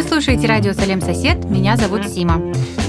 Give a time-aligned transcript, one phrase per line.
[0.00, 2.40] Вы слушаете радио «Салем Сосед», меня зовут Сима.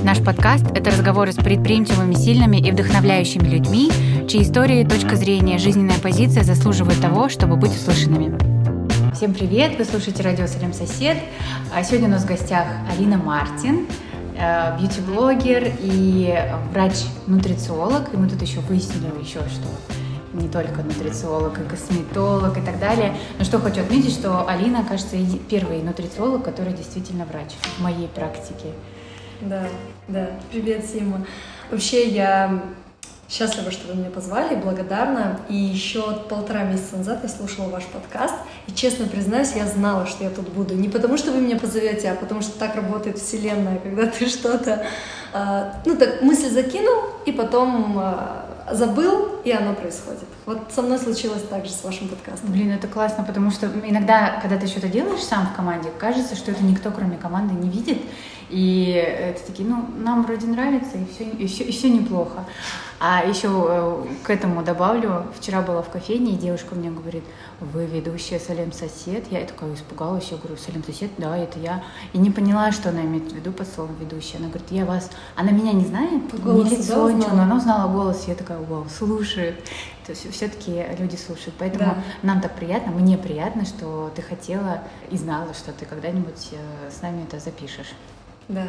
[0.01, 3.91] Наш подкаст– это разговоры с предприимчивыми, сильными и вдохновляющими людьми,
[4.29, 8.37] чьи истории, точка зрения, жизненная позиция заслуживают того, чтобы быть услышанными.
[9.13, 9.77] Всем привет!
[9.77, 11.17] Вы слушаете радио «Салем Сосед».
[11.75, 13.87] А сегодня у нас в гостях Алина Мартин,
[14.37, 16.33] э, бьюти-блогер и
[16.71, 18.13] врач-нутрициолог.
[18.13, 19.67] И мы тут еще выяснили еще, что
[20.33, 23.15] не только нутрициолог и косметолог и так далее.
[23.37, 25.17] Но что хочу отметить, что Алина, кажется,
[25.49, 28.73] первый нутрициолог, который действительно врач в моей практике.
[29.41, 29.63] Да,
[30.07, 30.29] да.
[30.51, 31.25] Привет, Сима.
[31.71, 32.61] Вообще я
[33.31, 35.39] счастлива, что вы меня позвали, благодарна.
[35.49, 38.35] И еще полтора месяца назад я слушала ваш подкаст.
[38.67, 40.75] И честно признаюсь, я знала, что я тут буду.
[40.75, 44.85] Не потому, что вы меня позовете, а потому что так работает Вселенная, когда ты что-то,
[45.33, 50.25] э, ну так, мысль закинул, и потом э, забыл, и оно происходит.
[50.45, 52.51] Вот со мной случилось так же с вашим подкастом.
[52.51, 56.51] Блин, это классно, потому что иногда, когда ты что-то делаешь сам в команде, кажется, что
[56.51, 58.01] это никто, кроме команды, не видит.
[58.51, 62.45] И это такие, ну, нам вроде нравится, и все, и все, и все неплохо.
[62.99, 67.23] А еще э, к этому добавлю, вчера была в кофейне, и девушка мне говорит,
[67.59, 69.25] вы ведущая Салем Сосед?
[69.31, 71.83] Я такая испугалась, я говорю, Салем Сосед, да, это я.
[72.13, 74.37] И не поняла, что она имеет в виду под словом ведущая.
[74.37, 77.55] Она говорит, я вас, она меня не знает, по не лицо, да, ничего, но она
[77.55, 79.63] узнала голос, я такая, вау, слушает.
[80.05, 81.55] То есть все-таки люди слушают.
[81.57, 82.03] Поэтому да.
[82.21, 87.01] нам так приятно, мне приятно, что ты хотела и знала, что ты когда-нибудь э, с
[87.01, 87.95] нами это запишешь.
[88.51, 88.67] Да.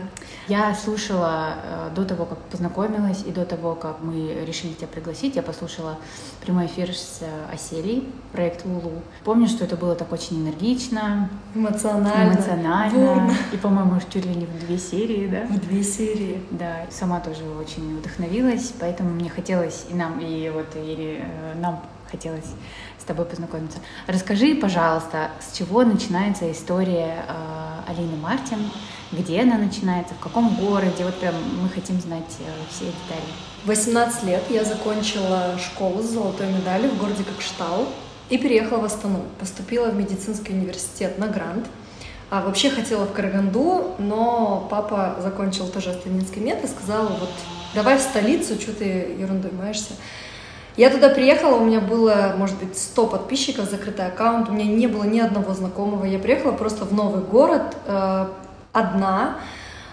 [0.48, 5.34] Я слушала э, до того, как познакомилась, и до того, как мы решили тебя пригласить,
[5.34, 5.98] я послушала
[6.40, 9.02] прямой эфир с э, Оселей, проект Лулу.
[9.24, 13.14] Помню, что это было так очень энергично, эмоционально, эмоционально.
[13.14, 13.34] Бурно.
[13.52, 15.46] И, по-моему, чуть ли не в две серии, да?
[15.52, 16.40] В две серии.
[16.50, 21.82] Да, сама тоже очень вдохновилась, поэтому мне хотелось и нам, и вот и э, нам
[22.12, 22.52] хотелось
[23.00, 23.78] с тобой познакомиться.
[24.06, 28.70] Расскажи, пожалуйста, с чего начинается история э, Алины Мартин,
[29.10, 33.26] где она начинается, в каком городе, вот прям мы хотим знать э, все детали.
[33.64, 37.88] 18 лет я закончила школу с золотой медалью в городе Кокштау
[38.28, 39.24] и переехала в Астану.
[39.40, 41.66] Поступила в медицинский университет на грант.
[42.30, 47.28] А вообще хотела в Караганду, но папа закончил тоже астанинский мед и сказал, вот
[47.74, 48.84] давай в столицу, что ты
[49.18, 49.92] ерундой маешься.
[50.76, 54.86] Я туда приехала, у меня было, может быть, 100 подписчиков, закрытый аккаунт, у меня не
[54.86, 56.06] было ни одного знакомого.
[56.06, 58.26] Я приехала просто в новый город, э,
[58.72, 59.38] одна,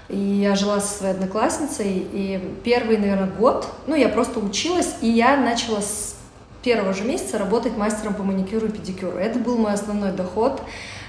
[0.08, 5.10] и я жила со своей одноклассницей, и первый, наверное, год, ну, я просто училась, и
[5.10, 6.16] я начала с
[6.64, 9.18] первого же месяца работать мастером по маникюру и педикюру.
[9.18, 10.62] Это был мой основной доход.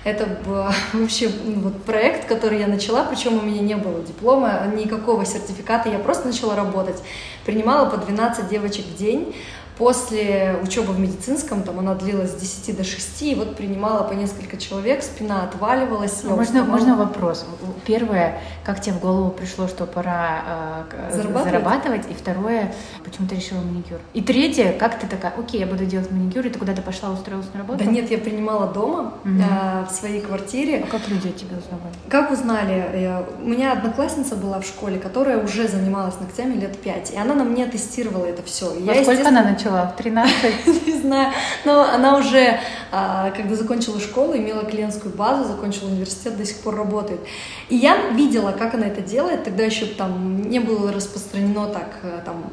[0.05, 0.65] Это был
[1.01, 5.89] вообще ну, вот проект, который я начала, причем у меня не было диплома, никакого сертификата,
[5.89, 7.03] я просто начала работать.
[7.45, 9.35] Принимала по 12 девочек в день,
[9.81, 14.13] После учебы в медицинском, там она длилась с 10 до 6, и вот принимала по
[14.13, 16.21] несколько человек, спина отваливалась.
[16.23, 17.47] А можно, можно вопрос?
[17.87, 21.45] Первое, как тебе в голову пришло, что пора э, зарабатывать?
[21.45, 22.11] зарабатывать?
[22.11, 22.75] И второе,
[23.05, 24.01] почему ты решила маникюр?
[24.13, 27.49] И третье, как ты такая, окей, я буду делать маникюр, и ты куда-то пошла, устроилась
[27.55, 27.83] на работу?
[27.83, 29.33] Да нет, я принимала дома, угу.
[29.33, 30.85] э, в своей квартире.
[30.87, 31.95] А как люди о тебе узнавали?
[32.11, 33.01] Как узнали?
[33.01, 37.35] Я, у меня одноклассница была в школе, которая уже занималась ногтями лет пять, и она
[37.35, 38.67] на мне тестировала это все.
[38.67, 39.70] Во я, сколько она начала?
[39.71, 39.87] Начала?
[39.87, 40.67] В 13?
[40.87, 41.33] Не знаю.
[41.65, 42.59] Но она уже,
[42.93, 47.21] а, когда закончила школу, имела клиентскую базу, закончила университет, до сих пор работает.
[47.69, 49.45] И я видела, как она это делает.
[49.45, 52.45] Тогда еще там не было распространено так, э, там,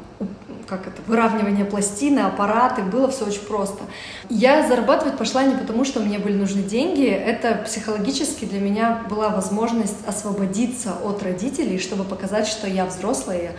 [0.66, 3.82] как это, выравнивание пластины, аппараты, было все очень просто.
[4.28, 9.30] Я зарабатывать пошла не потому, что мне были нужны деньги, это психологически для меня была
[9.30, 13.52] возможность освободиться от родителей, чтобы показать, что я взрослая,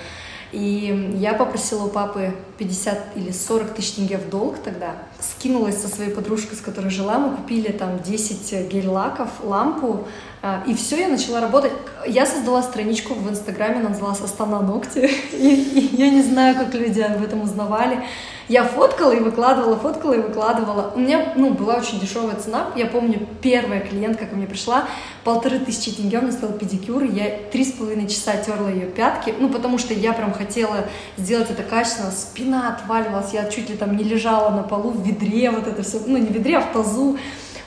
[0.52, 4.96] и я попросила у папы 50 или 40 тысяч тенге в долг тогда.
[5.22, 7.18] Скинулась со своей подружкой, с которой жила.
[7.18, 10.08] Мы купили там 10 гель-лаков, лампу.
[10.42, 11.74] А, и все, я начала работать.
[12.08, 15.00] Я создала страничку в Инстаграме, она называлась «Астана ногти».
[15.34, 18.04] И, и я не знаю, как люди об этом узнавали.
[18.50, 20.92] Я фоткала и выкладывала, фоткала и выкладывала.
[20.96, 22.72] У меня, ну, была очень дешевая цена.
[22.76, 24.86] Я помню, первая клиентка ко мне пришла,
[25.24, 29.36] полторы тысячи тенге у меня стоил педикюр, я три с половиной часа терла ее пятки,
[29.40, 33.96] ну, потому что я прям хотела сделать это качественно, спина отваливалась, я чуть ли там
[33.96, 37.18] не лежала на полу в ведре, вот это все, ну, не ведре, а в тазу.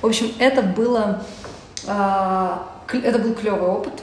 [0.00, 1.24] В общем, это было,
[1.86, 2.56] э,
[2.92, 4.01] это был клевый опыт,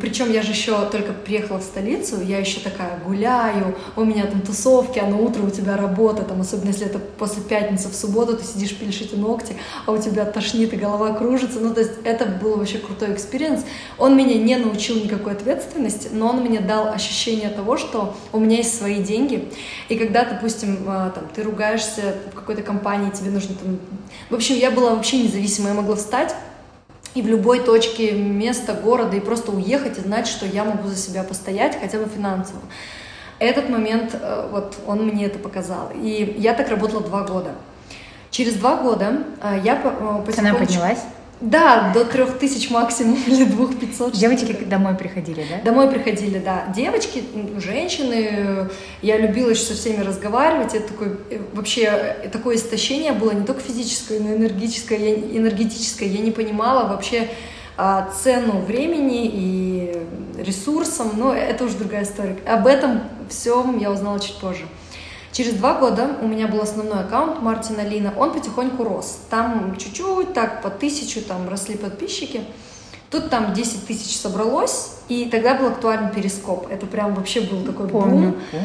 [0.00, 4.42] причем я же еще только приехала в столицу, я еще такая гуляю, у меня там
[4.42, 8.36] тусовки, а на утро у тебя работа, там, особенно если это после пятницы в субботу,
[8.36, 9.56] ты сидишь, пилишь эти ногти,
[9.86, 11.60] а у тебя тошнит и голова кружится.
[11.60, 13.64] Ну, то есть это был вообще крутой experience.
[13.96, 18.58] Он меня не научил никакой ответственности, но он мне дал ощущение того, что у меня
[18.58, 19.50] есть свои деньги.
[19.88, 23.78] И когда, допустим, а, там, ты ругаешься в какой-то компании, тебе нужно там...
[24.28, 26.34] В общем, я была вообще независимая, я могла встать,
[27.14, 30.96] и в любой точке места, города, и просто уехать и знать, что я могу за
[30.96, 32.60] себя постоять, хотя бы финансово.
[33.38, 35.90] Этот момент, э, вот он мне это показал.
[35.94, 37.52] И я так работала два года.
[38.30, 40.32] Через два года э, я потихонечку...
[40.32, 40.98] Цена поднялась?
[41.44, 44.14] Да, до трех тысяч максимум или двух пятьсот.
[44.14, 45.62] Девочки домой приходили, да?
[45.62, 46.64] Домой приходили, да.
[46.74, 47.22] Девочки,
[47.58, 48.70] женщины.
[49.02, 50.74] Я любила еще со всеми разговаривать.
[50.74, 54.98] Это такое, э, вообще такое истощение было не только физическое, но и энергетическое.
[54.98, 56.08] Я, энергетическое.
[56.08, 57.28] Я не понимала вообще
[57.76, 60.02] а, цену времени и
[60.38, 61.10] ресурсам.
[61.16, 62.38] Но это уже другая история.
[62.46, 64.64] Об этом всем я узнала чуть позже.
[65.34, 69.18] Через два года у меня был основной аккаунт Мартина Лина, он потихоньку рос.
[69.30, 72.42] Там чуть-чуть, так по тысячу там росли подписчики.
[73.10, 76.68] Тут там 10 тысяч собралось, и тогда был актуален перископ.
[76.70, 78.62] Это прям вообще был такой помню, бум.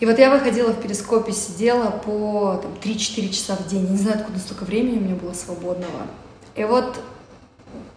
[0.00, 3.84] И вот я выходила в перископе, сидела по там, 3-4 часа в день.
[3.84, 6.06] Я не знаю, откуда столько времени у меня было свободного.
[6.56, 6.98] И вот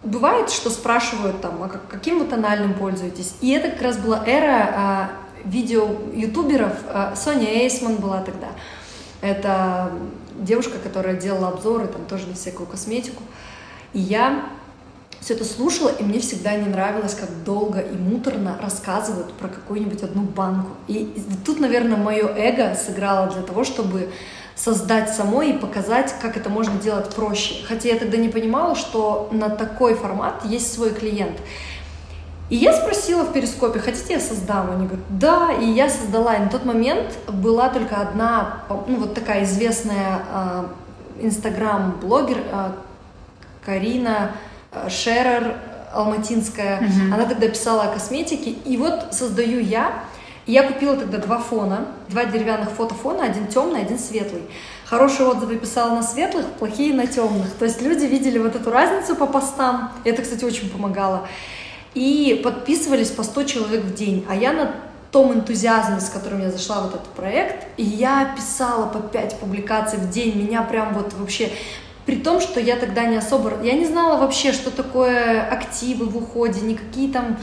[0.02, 3.34] бывает, что спрашивают там, а каким вы тональным пользуетесь?
[3.40, 5.10] И это как раз была эра а,
[5.44, 6.72] видео ютуберов.
[6.88, 8.48] Э, Соня Эйсман была тогда.
[9.20, 9.92] Это
[10.38, 13.22] девушка, которая делала обзоры там тоже на всякую косметику.
[13.92, 14.46] И я
[15.20, 20.02] все это слушала, и мне всегда не нравилось, как долго и муторно рассказывают про какую-нибудь
[20.02, 20.72] одну банку.
[20.86, 21.14] И
[21.46, 24.10] тут, наверное, мое эго сыграло для того, чтобы
[24.54, 27.64] создать самой и показать, как это можно делать проще.
[27.66, 31.38] Хотя я тогда не понимала, что на такой формат есть свой клиент.
[32.54, 34.70] И я спросила в перископе, хотите я создам?
[34.70, 36.36] Они говорят, да, и я создала.
[36.36, 40.70] И на тот момент была только одна, ну вот такая известная а,
[41.20, 42.70] инстаграм-блогер э,
[43.66, 44.36] Карина
[44.70, 45.56] э, Шерер
[45.92, 46.78] Алматинская.
[46.78, 47.12] Mm-hmm.
[47.12, 48.50] Она тогда писала о косметике.
[48.50, 50.04] И вот создаю я.
[50.46, 54.42] Я купила тогда два фона, два деревянных фотофона, один темный, один светлый.
[54.84, 57.50] Хорошие отзывы писала на светлых, плохие на темных.
[57.58, 59.90] То есть люди видели вот эту разницу по постам.
[60.04, 61.26] И это, кстати, очень помогало
[61.94, 64.24] и подписывались по 100 человек в день.
[64.28, 64.74] А я на
[65.10, 69.98] том энтузиазме, с которым я зашла в этот проект, и я писала по 5 публикаций
[69.98, 71.50] в день, меня прям вот вообще
[72.06, 73.62] при том, что я тогда не особо...
[73.62, 77.38] Я не знала вообще, что такое активы в уходе, никакие там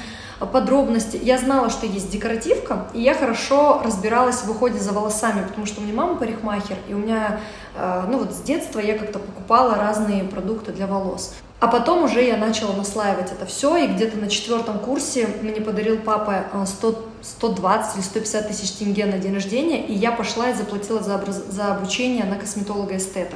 [0.52, 1.20] подробности.
[1.22, 5.82] Я знала, что есть декоративка, и я хорошо разбиралась в уходе за волосами, потому что
[5.82, 7.40] у меня мама парикмахер, и у меня,
[7.76, 11.34] ну вот с детства я как-то покупала разные продукты для волос.
[11.62, 16.00] А потом уже я начала наслаивать это все, и где-то на четвертом курсе мне подарил
[16.00, 21.04] папа 100, 120 или 150 тысяч тенге на день рождения, и я пошла и заплатила
[21.04, 21.44] за, образ...
[21.50, 23.36] за обучение на косметолога-эстета.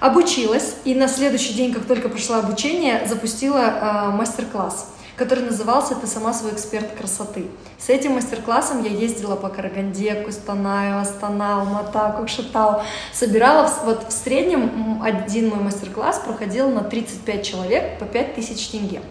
[0.00, 4.88] Обучилась, и на следующий день, как только прошла обучение, запустила э, мастер-класс
[5.20, 7.50] который назывался «Ты сама свой эксперт красоты».
[7.78, 12.80] С этим мастер-классом я ездила по Караганде, Кустанаю, Астана, Алмата, Кокшетау.
[13.12, 19.02] Собирала, вот в среднем один мой мастер-класс проходил на 35 человек по 5000 тенге.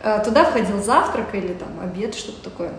[0.00, 2.70] Э, туда входил завтрак или там обед, что-то такое.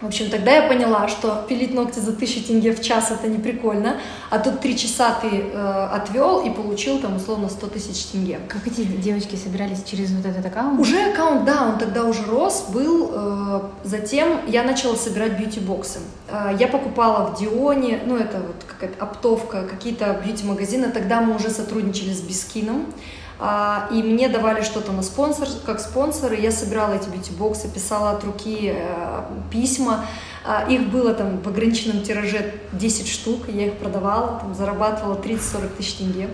[0.00, 3.38] В общем, тогда я поняла, что пилить ногти за тысячу тенге в час это не
[3.38, 3.96] прикольно,
[4.28, 8.40] а тут три часа ты э, отвел и получил там условно 100 тысяч тенге.
[8.46, 10.78] Как эти девочки собирались через вот этот аккаунт?
[10.78, 13.10] Уже аккаунт, да, он тогда уже рос, был.
[13.10, 16.00] Э, затем я начала собирать бьюти-боксы.
[16.28, 20.90] Э, я покупала в Дионе, ну это вот какая-то оптовка, какие-то бьюти-магазины.
[20.90, 22.92] Тогда мы уже сотрудничали с Бискином.
[23.38, 28.24] А, и мне давали что-то на спонсор, как спонсоры, я собирала эти бьюти-боксы, писала от
[28.24, 30.06] руки э, письма,
[30.44, 35.76] а, их было там в ограниченном тираже 10 штук, я их продавала, там, зарабатывала 30-40
[35.76, 36.28] тысяч тенге.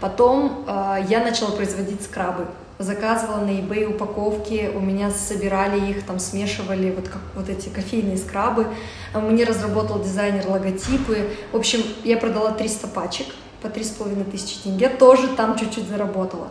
[0.00, 2.46] Потом э, я начала производить скрабы,
[2.78, 8.16] заказывала на eBay упаковки, у меня собирали их, там смешивали вот, как, вот эти кофейные
[8.16, 8.68] скрабы,
[9.12, 13.26] мне разработал дизайнер логотипы, в общем, я продала 300 пачек,
[13.62, 16.48] по три с половиной тысячи тенге, тоже там чуть-чуть заработала.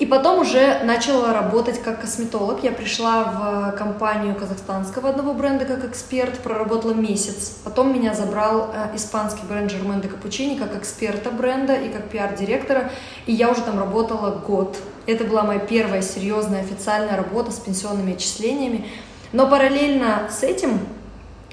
[0.00, 2.64] И потом уже начала работать как косметолог.
[2.64, 7.58] Я пришла в компанию казахстанского одного бренда как эксперт, проработала месяц.
[7.62, 12.90] Потом меня забрал э, испанский бренд Germain de Cappuccini как эксперта бренда и как пиар-директора.
[13.26, 14.76] И я уже там работала год.
[15.06, 18.88] Это была моя первая серьезная официальная работа с пенсионными отчислениями.
[19.32, 20.80] Но параллельно с этим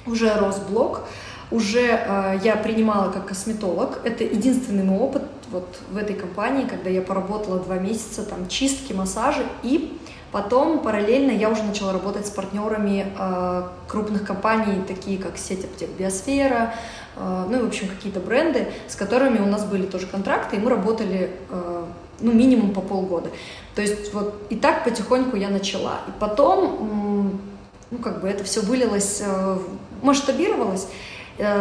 [0.08, 1.02] уже рос блог
[1.52, 4.00] уже э, я принимала как косметолог.
[4.04, 8.94] Это единственный мой опыт вот в этой компании, когда я поработала два месяца, там чистки,
[8.94, 9.98] массажи, и
[10.32, 15.90] потом параллельно я уже начала работать с партнерами э, крупных компаний, такие как сеть аптек
[15.98, 16.74] Биосфера,
[17.18, 20.60] э, ну и, в общем, какие-то бренды, с которыми у нас были тоже контракты, и
[20.60, 21.86] мы работали, э,
[22.22, 23.30] ну, минимум по полгода.
[23.76, 26.00] То есть вот и так потихоньку я начала.
[26.08, 27.42] И потом,
[27.90, 29.58] ну, как бы это все вылилось, э,
[30.02, 30.88] масштабировалось,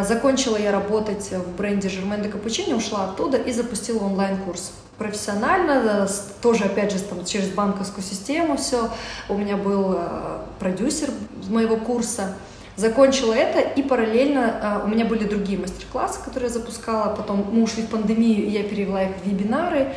[0.05, 4.73] закончила я работать в бренде Жермен де Капучини, ушла оттуда и запустила онлайн-курс.
[5.01, 6.07] профессионально,
[6.43, 8.91] тоже, опять же, там, через банковскую систему все.
[9.31, 11.09] У меня был э, продюсер
[11.49, 12.37] моего курса.
[12.77, 17.15] Закончила это, и параллельно э, у меня были другие мастер-классы, которые я запускала.
[17.17, 19.95] Потом мы ушли в пандемию, и я перевела их в вебинары.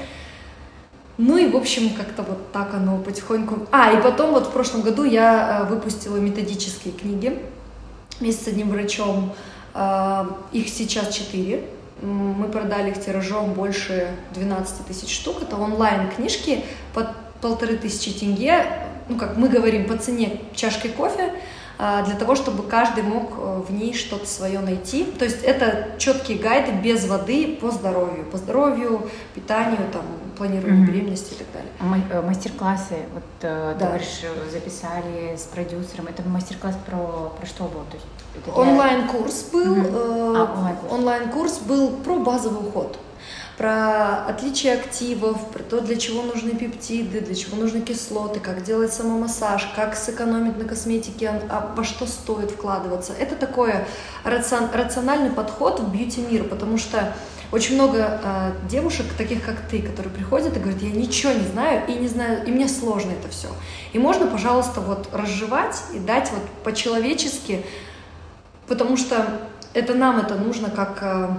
[1.18, 3.68] Ну и, в общем, как-то вот так оно потихоньку...
[3.72, 7.38] А, и потом вот в прошлом году я выпустила методические книги
[8.22, 9.34] вместе с одним врачом.
[10.52, 11.64] Их сейчас четыре
[12.04, 15.42] мы продали их тиражом больше 12 тысяч штук.
[15.42, 16.64] Это онлайн-книжки
[16.94, 17.08] под
[17.42, 18.66] полторы тысячи тенге,
[19.10, 21.34] ну, как мы говорим, по цене чашкой кофе,
[21.80, 25.04] а, для того, чтобы каждый мог э, в ней что-то свое найти.
[25.06, 30.04] То есть это четкие гайды без воды по здоровью, по здоровью, питанию, там,
[30.38, 30.92] планированию mm-hmm.
[30.92, 32.06] беременности и так далее.
[32.12, 33.88] Э, мастер-классы, вот э, да.
[33.88, 36.08] говоришь, записали с продюсером.
[36.08, 37.84] Это мастер-класс про, про что был?
[37.90, 38.23] То есть.
[38.56, 39.76] Онлайн-курс был.
[39.76, 40.94] Э, а, онлайн-курс.
[40.94, 42.98] онлайн-курс был про базовый уход
[43.58, 48.92] про отличие активов, про то, для чего нужны пептиды, для чего нужны кислоты, как делать
[48.92, 53.14] самомассаж, как сэкономить на косметике, а, а во что стоит вкладываться.
[53.14, 53.74] Это такой
[54.24, 57.14] рациональный подход в бьюти-мир, потому что
[57.52, 61.84] очень много э, девушек, таких как ты, которые приходят и говорят, я ничего не знаю
[61.88, 63.50] и не знаю, и мне сложно это все.
[63.92, 67.64] И можно, пожалуйста, вот разжевать и дать вот по-человечески,
[68.74, 69.40] потому что
[69.76, 71.30] это нам это нужно как э,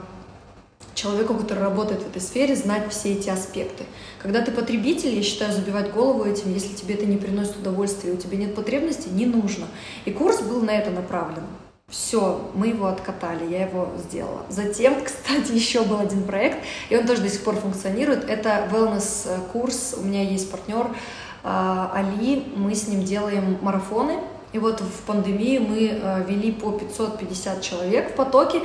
[0.95, 3.87] человеку, который работает в этой сфере, знать все эти аспекты.
[4.23, 8.17] Когда ты потребитель, я считаю, забивать голову этим, если тебе это не приносит удовольствия, у
[8.17, 9.67] тебя нет потребности, не нужно.
[10.05, 11.43] И курс был на это направлен.
[11.89, 14.43] Все, мы его откатали, я его сделала.
[14.49, 18.31] Затем, кстати, еще был один проект, и он тоже до сих пор функционирует.
[18.31, 19.97] Это wellness-курс.
[19.99, 20.87] У меня есть партнер
[21.43, 24.21] а, Али, мы с ним делаем марафоны.
[24.55, 28.63] И вот в пандемии мы а, вели по 550 человек в потоке.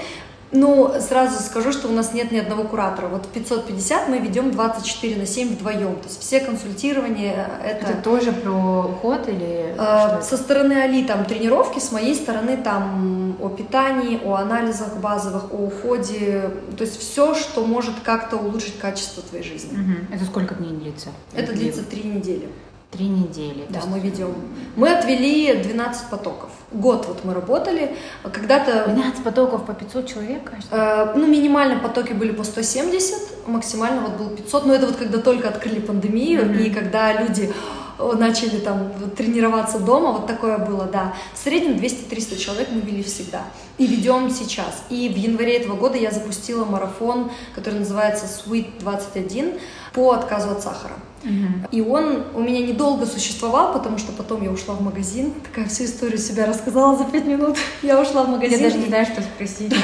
[0.52, 3.08] Ну, сразу скажу, что у нас нет ни одного куратора.
[3.08, 5.96] Вот 550 мы ведем 24 на 7 вдвоем.
[5.96, 7.88] То есть все консультирования э, это...
[7.88, 9.76] Это тоже про уход или...
[9.78, 15.52] Э, со стороны Али там тренировки, с моей стороны там о питании, о анализах базовых,
[15.52, 16.52] о уходе.
[16.78, 19.74] То есть все, что может как-то улучшить качество твоей жизни.
[19.74, 20.16] Угу.
[20.16, 21.10] Это сколько дней длится?
[21.34, 22.48] Это длится три недели.
[22.92, 23.68] Три недели.
[23.70, 24.34] Да, мы ведем.
[24.76, 26.50] Мы отвели 12 потоков.
[26.72, 27.96] Год вот мы работали.
[28.24, 28.90] Когда-то...
[28.90, 30.70] 12 потоков по 500 человек, кажется?
[30.76, 34.66] Э, ну, минимально потоки были по 170, максимально вот был 500.
[34.66, 36.64] Но это вот когда только открыли пандемию, mm-hmm.
[36.64, 37.54] и когда люди
[38.00, 41.14] начали там тренироваться дома, вот такое было, да.
[41.34, 43.44] В среднем 200-300 человек мы вели всегда.
[43.78, 44.84] И ведем сейчас.
[44.90, 49.60] И в январе этого года я запустила марафон, который называется Sweet 21
[49.94, 50.96] по отказу от сахара.
[51.24, 51.68] Угу.
[51.72, 55.34] И он у меня недолго существовал, потому что потом я ушла в магазин.
[55.44, 57.58] Такая всю историю себя рассказала за пять минут.
[57.82, 58.60] Я ушла в магазин.
[58.60, 59.74] Я даже не знаю, что спросить.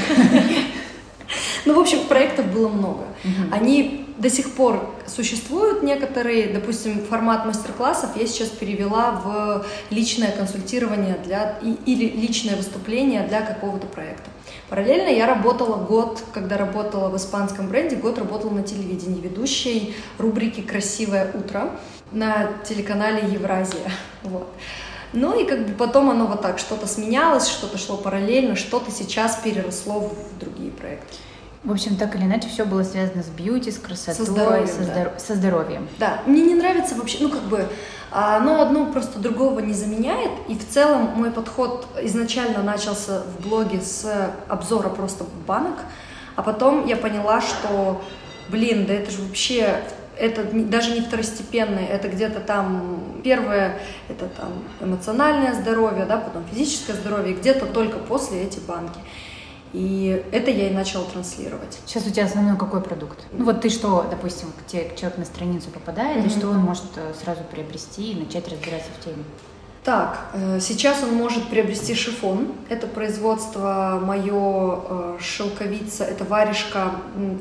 [1.65, 3.05] Ну, в общем, проектов было много.
[3.51, 11.17] Они до сих пор существуют некоторые, допустим, формат мастер-классов я сейчас перевела в личное консультирование
[11.23, 14.29] для, или личное выступление для какого-то проекта.
[14.69, 20.61] Параллельно я работала год, когда работала в испанском бренде, год работала на телевидении, ведущей рубрики
[20.61, 21.71] «Красивое утро»
[22.11, 23.91] на телеканале «Евразия».
[24.23, 24.47] Вот.
[25.13, 29.37] Ну и как бы потом оно вот так, что-то сменялось, что-то шло параллельно, что-то сейчас
[29.37, 31.15] переросло в другие проекты.
[31.65, 34.67] В общем, так или иначе, все было связано с бьюти, с красотой, со здоровьем.
[34.67, 35.13] Со, здоров...
[35.13, 35.19] да.
[35.19, 35.89] со здоровьем.
[35.97, 37.67] Да, мне не нравится вообще, ну как бы,
[38.11, 40.31] оно одно просто другого не заменяет.
[40.47, 45.79] И в целом мой подход изначально начался в блоге с обзора просто банок,
[46.35, 47.99] а потом я поняла, что,
[48.49, 49.81] блин, да это же вообще
[50.17, 56.93] это даже не второстепенное, это где-то там первое, это там эмоциональное здоровье, да, потом физическое
[56.93, 58.99] здоровье, где-то только после эти банки.
[59.75, 61.79] И это я и начала транслировать.
[61.85, 63.19] Сейчас у тебя основной какой продукт?
[63.33, 66.27] Ну вот ты что, допустим, к тебе человек на страницу попадает, mm-hmm.
[66.27, 69.25] и что он может э, сразу приобрести и начать разбираться в теме?
[69.85, 72.53] Так, э, сейчас он может приобрести шифон.
[72.69, 76.89] Это производство мое э, шелковица, это варежка.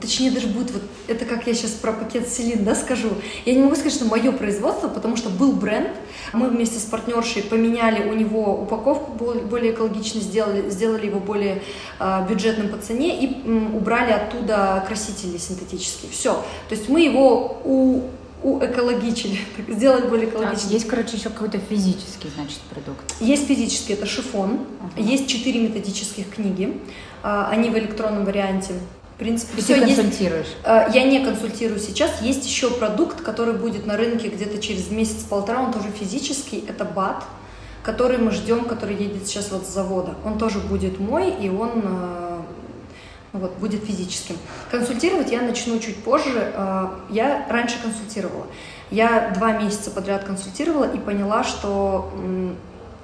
[0.03, 3.09] Точнее, даже будет вот, это как я сейчас про пакет Селин, да, скажу.
[3.47, 5.89] Я не могу сказать, что мое производство, потому что был бренд.
[6.35, 11.63] Мы вместе с партнершей поменяли у него упаковку, более экологично сделали, сделали его более
[11.99, 16.13] э, бюджетным по цене и убрали оттуда красители синтетические.
[16.13, 16.35] Все.
[16.69, 18.03] То есть мы его у
[18.45, 20.71] уэкологичили, сделать более экологичным.
[20.71, 23.15] А, есть, короче, еще какой-то физический, значит, продукт.
[23.21, 24.61] Есть физический, это шифон.
[24.97, 25.03] Uh-huh.
[25.03, 26.81] Есть четыре методических книги.
[27.23, 28.75] А, они в электронном варианте.
[29.15, 30.47] В принципе, все ты консультируешь?
[30.47, 30.57] Есть.
[30.65, 32.21] А, я не консультирую сейчас.
[32.21, 35.63] Есть еще продукт, который будет на рынке где-то через месяц-полтора.
[35.63, 36.63] Он тоже физический.
[36.69, 37.25] Это БАТ,
[37.83, 40.17] который мы ждем, который едет сейчас вот с завода.
[40.25, 41.83] Он тоже будет мой, и он
[43.35, 44.37] вот, будет физическим.
[44.71, 46.53] Консультировать я начну чуть позже.
[46.55, 48.47] А, я раньше консультировала.
[48.91, 52.11] Я два месяца подряд консультировала и поняла, что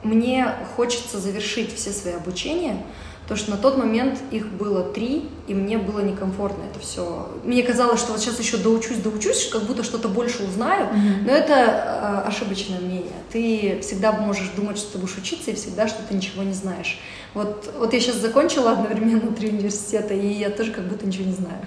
[0.02, 2.82] мне хочется завершить все свои обучения,
[3.30, 7.28] Потому что на тот момент их было три, и мне было некомфортно это все.
[7.44, 11.26] Мне казалось, что вот сейчас еще доучусь, доучусь, как будто что-то больше узнаю, mm-hmm.
[11.26, 13.12] но это э, ошибочное мнение.
[13.30, 16.98] Ты всегда можешь думать, что ты будешь учиться, и всегда, что ты ничего не знаешь.
[17.34, 21.34] Вот, вот я сейчас закончила одновременно три университета, и я тоже как будто ничего не
[21.34, 21.60] знаю.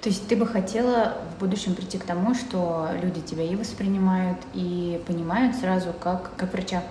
[0.00, 4.38] То есть ты бы хотела в будущем прийти к тому, что люди тебя и воспринимают,
[4.52, 6.82] и понимают сразу как, как врача,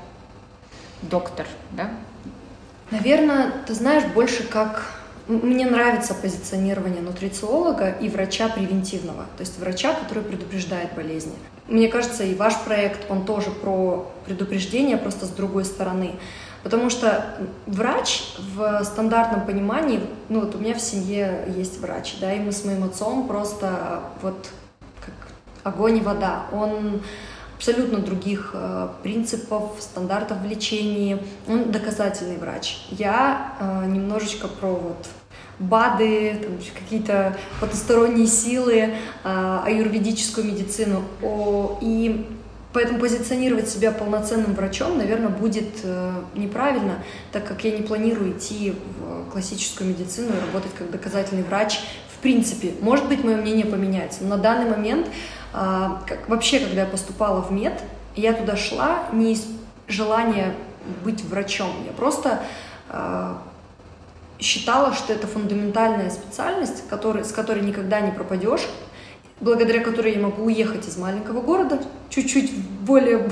[1.03, 1.91] доктор, да?
[2.91, 4.83] Наверное, ты знаешь, больше как...
[5.25, 11.31] Мне нравится позиционирование нутрициолога и врача превентивного, то есть врача, который предупреждает болезни.
[11.67, 16.15] Мне кажется, и ваш проект, он тоже про предупреждение, просто с другой стороны.
[16.63, 17.25] Потому что
[17.67, 18.23] врач
[18.55, 22.63] в стандартном понимании, ну вот у меня в семье есть врач, да, и мы с
[22.63, 24.49] моим отцом просто вот
[25.05, 25.13] как
[25.63, 26.45] огонь и вода.
[26.53, 27.01] Он
[27.57, 31.19] абсолютно других э, принципов, стандартов в лечении.
[31.47, 32.85] Он доказательный врач.
[32.89, 35.07] Я э, немножечко про вот
[35.59, 36.39] БАДы,
[36.73, 38.93] какие-то потусторонние силы,
[39.23, 41.03] э, аюрведическую медицину.
[41.79, 42.27] И
[42.73, 48.73] Поэтому позиционировать себя полноценным врачом, наверное, будет э, неправильно, так как я не планирую идти
[48.97, 51.79] в классическую медицину и работать как доказательный врач.
[52.15, 55.07] В принципе, может быть, мое мнение поменяется, но на данный момент
[55.53, 57.79] а, как, вообще, когда я поступала в мед,
[58.15, 59.45] я туда шла не из
[59.87, 60.53] желания
[61.03, 61.71] быть врачом.
[61.85, 62.41] Я просто
[62.89, 63.33] э,
[64.39, 68.67] считала, что это фундаментальная специальность, который, с которой никогда не пропадешь,
[69.39, 73.29] благодаря которой я могу уехать из маленького города, чуть-чуть более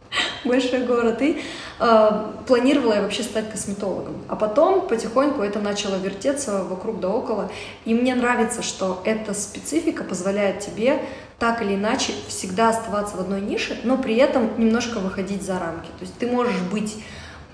[0.44, 1.42] большой город, и
[1.80, 2.10] э,
[2.46, 4.16] планировала я вообще стать косметологом.
[4.28, 7.50] А потом потихоньку это начало вертеться вокруг да около,
[7.84, 11.00] и мне нравится, что эта специфика позволяет тебе
[11.38, 15.88] так или иначе всегда оставаться в одной нише, но при этом немножко выходить за рамки.
[15.98, 16.96] То есть ты можешь быть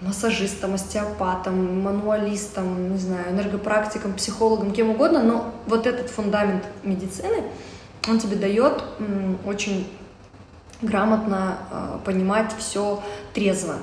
[0.01, 7.43] массажистом, остеопатом, мануалистом, не знаю, энергопрактиком, психологом, кем угодно, но вот этот фундамент медицины,
[8.09, 8.83] он тебе дает
[9.45, 9.87] очень
[10.83, 13.03] грамотно э, понимать все
[13.35, 13.77] трезво.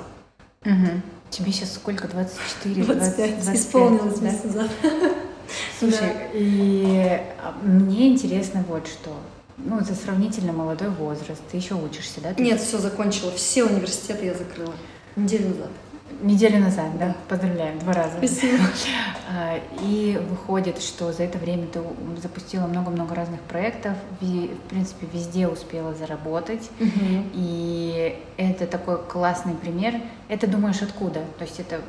[0.66, 1.02] Угу.
[1.30, 2.08] Тебе сейчас сколько?
[2.08, 2.84] 24?
[2.84, 4.26] 25, 20, 25 исполнилось да?
[4.26, 4.72] месяц назад.
[5.80, 6.30] Слушай, да.
[6.34, 9.16] и а, мне интересно вот что.
[9.58, 11.42] Ну, это сравнительно молодой возраст.
[11.52, 12.34] Ты еще учишься, да?
[12.34, 13.32] Ты Нет, все закончила.
[13.32, 14.74] Все университеты я закрыла.
[15.16, 15.70] Неделю назад.
[16.22, 17.16] Неделю назад, да?
[17.28, 18.18] Поздравляем, два раза.
[18.18, 18.64] Спасибо.
[19.28, 21.82] А, и выходит, что за это время ты
[22.22, 26.70] запустила много-много разных проектов, в принципе, везде успела заработать.
[26.80, 27.32] Угу.
[27.34, 29.96] И это такой классный пример.
[30.30, 31.22] Это думаешь откуда?
[31.40, 31.82] То есть это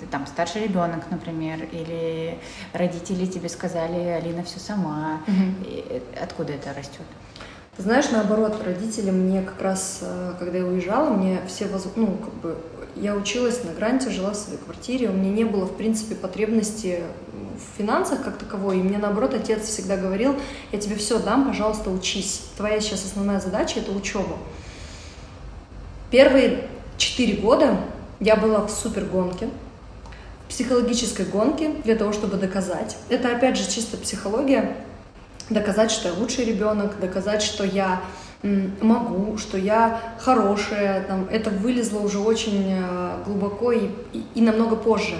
[0.00, 2.38] ты там старший ребенок, например, или
[2.72, 5.20] родители тебе сказали, Алина все сама.
[5.26, 6.00] Угу.
[6.22, 7.06] Откуда это растет?
[7.76, 12.34] Ты знаешь, наоборот, родители мне как раз, э, когда я уезжала, мне все, ну, как
[12.34, 12.58] бы,
[12.96, 17.00] я училась на гранте, жила в своей квартире, у меня не было, в принципе, потребности
[17.32, 20.36] в финансах как таковой, и мне, наоборот, отец всегда говорил,
[20.72, 22.42] я тебе все дам, пожалуйста, учись.
[22.56, 24.36] Твоя сейчас основная задача— это учеба.
[26.10, 27.78] Первые четыре года
[28.20, 29.48] я была в супер гонке,
[30.46, 32.96] в психологической гонке для того, чтобы доказать.
[33.08, 34.76] Это, опять же, чисто психология,
[35.48, 38.02] доказать, что я лучший ребенок, доказать, что я
[38.42, 44.76] могу, что я хорошая, там, это вылезло уже очень э, глубоко и, и, и намного
[44.76, 45.14] позже.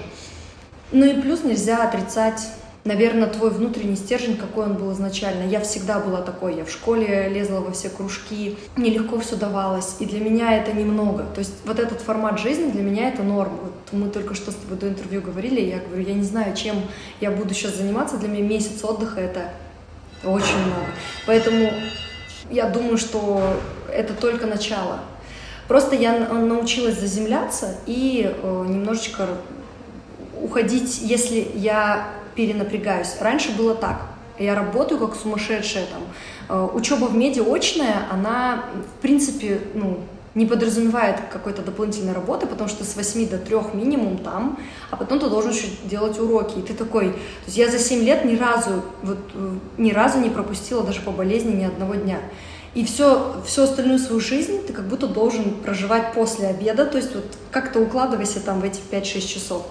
[0.90, 2.48] Ну и плюс нельзя отрицать,
[2.84, 5.48] наверное, твой внутренний стержень, какой он был изначально.
[5.48, 9.96] Я всегда была такой, я в школе лезла во все кружки, мне легко все давалось,
[10.00, 11.24] и для меня это немного.
[11.34, 13.52] То есть вот этот формат жизни для меня это норм.
[13.62, 16.76] Вот мы только что с тобой до интервью говорили, я говорю, я не знаю, чем
[17.20, 19.50] я буду сейчас заниматься, для меня месяц отдыха это
[20.24, 20.86] очень много.
[21.26, 21.70] Поэтому
[22.50, 23.56] я думаю, что
[23.92, 25.00] это только начало.
[25.68, 29.26] Просто я научилась заземляться и э, немножечко
[30.42, 33.16] уходить, если я перенапрягаюсь.
[33.20, 34.02] Раньше было так.
[34.38, 36.02] Я работаю как сумасшедшая там.
[36.48, 38.64] Э, учеба в меди очная, она,
[38.96, 40.00] в принципе, ну,
[40.34, 44.58] не подразумевает какой-то дополнительной работы, потому что с 8 до 3 минимум там,
[44.90, 46.58] а потом ты должен еще делать уроки.
[46.58, 47.10] И ты такой...
[47.12, 49.18] То есть я за 7 лет ни разу, вот,
[49.76, 52.20] ни разу не пропустила даже по болезни ни одного дня.
[52.74, 57.14] И все, всю остальную свою жизнь ты как будто должен проживать после обеда, то есть
[57.14, 59.66] вот как-то укладывайся там в эти 5-6 часов.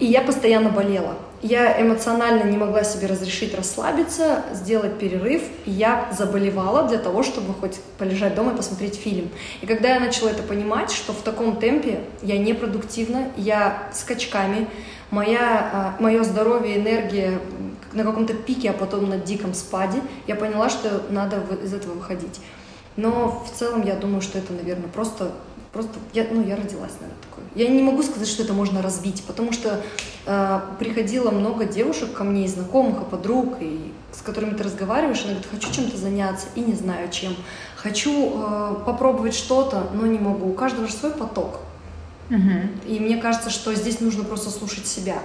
[0.00, 1.14] И я постоянно болела.
[1.40, 5.42] Я эмоционально не могла себе разрешить расслабиться, сделать перерыв.
[5.66, 9.30] Я заболевала для того, чтобы хоть полежать дома и посмотреть фильм.
[9.60, 14.68] И когда я начала это понимать, что в таком темпе я непродуктивна, я скачками,
[15.12, 17.38] моя, а, мое здоровье, энергия
[17.92, 22.40] на каком-то пике, а потом на диком спаде, я поняла, что надо из этого выходить.
[22.96, 25.30] Но в целом я думаю, что это, наверное, просто,
[25.78, 27.44] просто я, ну, я родилась, наверное, такой.
[27.54, 29.80] Я не могу сказать, что это можно разбить, потому что
[30.26, 35.20] э, приходило много девушек ко мне, и знакомых, и подруг, и с которыми ты разговариваешь,
[35.20, 37.36] она говорит, хочу чем-то заняться, и не знаю чем.
[37.76, 40.50] Хочу э, попробовать что-то, но не могу.
[40.50, 41.60] У каждого же свой поток.
[42.28, 42.88] Угу.
[42.88, 45.18] И мне кажется, что здесь нужно просто слушать себя.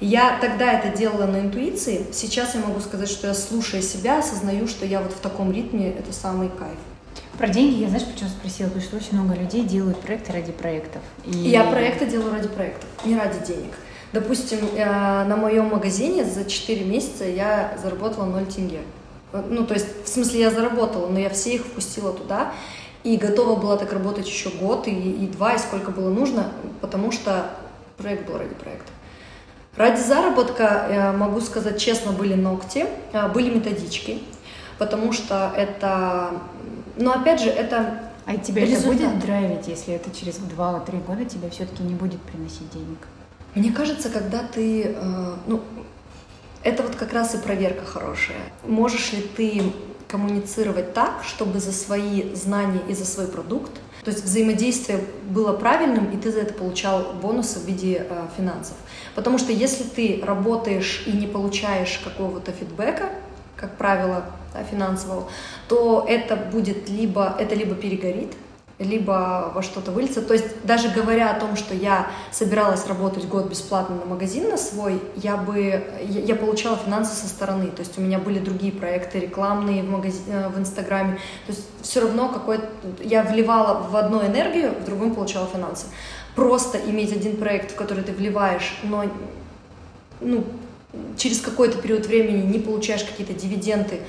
[0.00, 4.66] Я тогда это делала на интуиции, сейчас я могу сказать, что я слушая себя, осознаю,
[4.66, 6.78] что я вот в таком ритме, это самый кайф.
[7.38, 8.68] Про деньги я, знаешь, почему спросила?
[8.68, 11.02] Потому что очень много людей делают проекты ради проектов.
[11.24, 11.36] И...
[11.36, 13.72] Я проекты делаю ради проектов, не ради денег.
[14.12, 14.84] Допустим, э,
[15.24, 18.82] на моем магазине за 4 месяца я заработала 0 тенге.
[19.32, 22.52] Ну, то есть, в смысле, я заработала, но я все их впустила туда.
[23.02, 27.10] И готова была так работать еще год и, и два, и сколько было нужно, потому
[27.10, 27.50] что
[27.96, 28.92] проект был ради проекта.
[29.76, 34.22] Ради заработка, я могу сказать честно, были ногти, э, были методички,
[34.78, 36.30] потому что это
[36.96, 38.94] но опять же, это а тебя результат.
[38.94, 42.98] это будет драйвить, если это через 2-3 года тебе все-таки не будет приносить денег?
[43.54, 45.62] Мне кажется, когда ты, э, ну,
[46.62, 48.38] это вот как раз и проверка хорошая.
[48.66, 49.62] Можешь ли ты
[50.08, 53.72] коммуницировать так, чтобы за свои знания и за свой продукт,
[54.04, 58.76] то есть взаимодействие было правильным, и ты за это получал бонусы в виде э, финансов.
[59.14, 63.10] Потому что если ты работаешь и не получаешь какого-то фидбэка,
[63.56, 64.26] как правило,
[64.62, 65.28] финансового,
[65.68, 68.32] то это будет либо, это либо перегорит,
[68.78, 70.20] либо во что-то выльется.
[70.20, 74.56] То есть даже говоря о том, что я собиралась работать год бесплатно на магазин на
[74.56, 77.68] свой, я бы, я, я получала финансы со стороны.
[77.68, 81.14] То есть у меня были другие проекты рекламные в, магазин, э, в Инстаграме.
[81.46, 82.66] То есть все равно какой-то...
[83.02, 85.86] Я вливала в одну энергию, в другом получала финансы.
[86.34, 89.04] Просто иметь один проект, в который ты вливаешь, но
[90.20, 90.44] ну,
[91.16, 94.00] через какой-то период времени не получаешь какие-то дивиденды,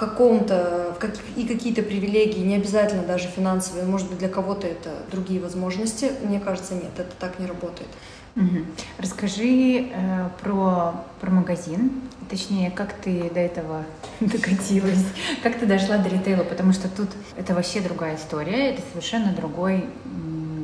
[0.00, 5.40] каком-то, как, и какие-то привилегии, не обязательно даже финансовые, может быть, для кого-то это другие
[5.40, 7.88] возможности, мне кажется, нет, это так не работает.
[8.34, 8.64] Угу.
[8.96, 13.84] Расскажи э, про, про магазин, точнее, как ты до этого
[14.20, 15.04] докатилась,
[15.42, 19.84] как ты дошла до ритейла, потому что тут это вообще другая история, это совершенно другой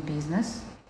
[0.08, 0.46] бизнес,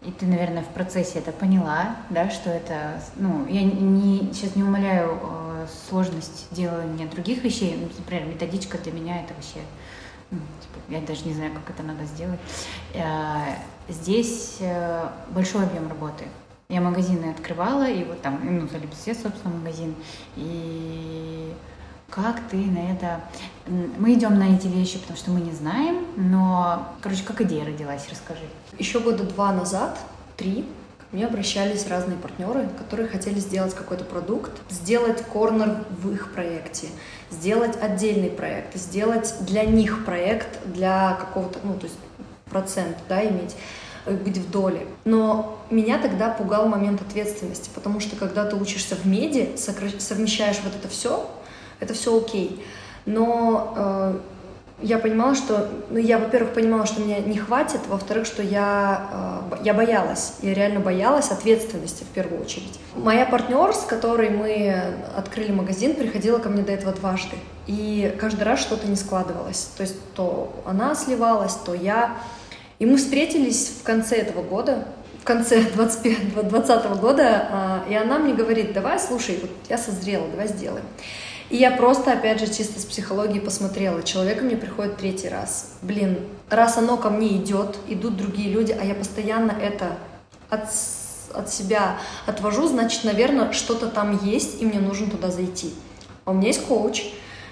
[0.06, 4.62] и ты, наверное, в процессе это поняла, да, что это, ну, я не, сейчас не
[4.62, 9.58] умоляю э, сложность делания других вещей, ну, например, методичка для меня это вообще,
[10.30, 12.38] ну, типа, я даже не знаю, как это надо сделать.
[12.94, 13.56] Э,
[13.88, 16.24] здесь э, большой объем работы.
[16.68, 19.96] Я магазины открывала, и вот там, ну, за все, собственно, магазин,
[20.36, 21.52] и
[22.10, 23.20] как ты на это...
[23.66, 28.06] Мы идем на эти вещи, потому что мы не знаем, но, короче, как идея родилась,
[28.08, 28.44] расскажи.
[28.78, 29.98] Еще года два назад,
[30.36, 30.64] три,
[30.98, 36.88] ко мне обращались разные партнеры, которые хотели сделать какой-то продукт, сделать корнер в их проекте,
[37.30, 41.98] сделать отдельный проект, сделать для них проект для какого-то, ну, то есть
[42.50, 43.56] процент, да, иметь
[44.04, 44.86] э, быть в доле.
[45.04, 50.74] Но меня тогда пугал момент ответственности, потому что когда ты учишься в меди, совмещаешь вот
[50.74, 51.28] это все,
[51.80, 52.64] это все окей.
[53.04, 54.18] Но э,
[54.82, 59.56] я понимала, что, ну, я, во-первых, понимала, что меня не хватит, во-вторых, что я, э,
[59.64, 62.78] я боялась, я реально боялась ответственности в первую очередь.
[62.94, 64.74] Моя партнер, с которой мы
[65.16, 67.36] открыли магазин, приходила ко мне до этого дважды,
[67.66, 72.18] и каждый раз что-то не складывалось, то есть то она сливалась, то я,
[72.78, 74.86] и мы встретились в конце этого года,
[75.22, 80.48] в конце 2020 года, э, и она мне говорит, давай, слушай, вот я созрела, давай
[80.48, 80.84] сделаем.
[81.48, 84.02] И я просто, опять же, чисто с психологией посмотрела.
[84.02, 85.74] Человек мне приходит третий раз.
[85.82, 86.18] Блин,
[86.50, 89.96] раз оно ко мне идет, идут другие люди, а я постоянно это
[90.50, 90.64] от,
[91.34, 95.72] от себя отвожу, значит, наверное, что-то там есть, и мне нужно туда зайти.
[96.24, 97.04] У меня есть коуч,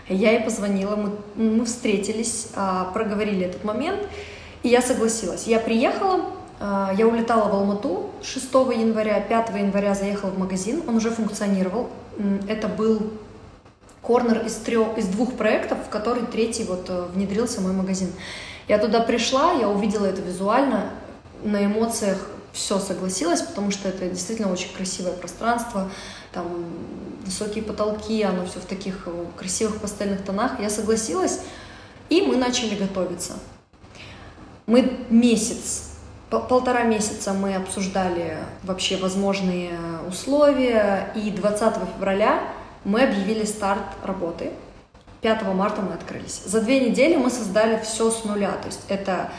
[0.09, 4.01] я ей позвонила, мы, мы встретились, а, проговорили этот момент,
[4.63, 5.47] и я согласилась.
[5.47, 6.27] Я приехала,
[6.59, 11.89] а, я улетала в Алмату 6 января, 5 января заехала в магазин, он уже функционировал.
[12.49, 13.11] Это был
[14.07, 18.13] корнер из, трех, из двух проектов, в который третий вот э, внедрился мой магазин.
[18.69, 20.91] Я туда пришла, я увидела это визуально,
[21.43, 22.19] на эмоциях
[22.53, 25.91] все согласилась, потому что это действительно очень красивое пространство,
[26.33, 26.47] там
[27.25, 30.61] высокие потолки, оно все в таких э, красивых пастельных тонах.
[30.61, 31.41] Я согласилась,
[32.11, 33.35] и мы начали готовиться.
[34.67, 35.91] Мы месяц,
[36.31, 42.41] полтора месяца мы обсуждали вообще возможные условия, и 20 февраля
[42.85, 44.51] мы объявили старт работы.
[45.23, 46.43] 5 марта мы открылись.
[46.45, 48.53] За две недели мы создали все с нуля.
[48.53, 49.31] То есть это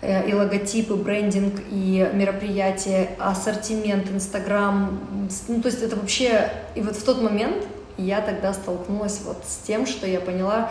[0.00, 5.00] э, и логотипы, брендинг, и мероприятия, ассортимент, Инстаграм.
[5.48, 6.52] Ну, то есть это вообще...
[6.76, 7.64] И вот в тот момент
[7.96, 10.70] И я тогда столкнулась вот с тем, что я поняла,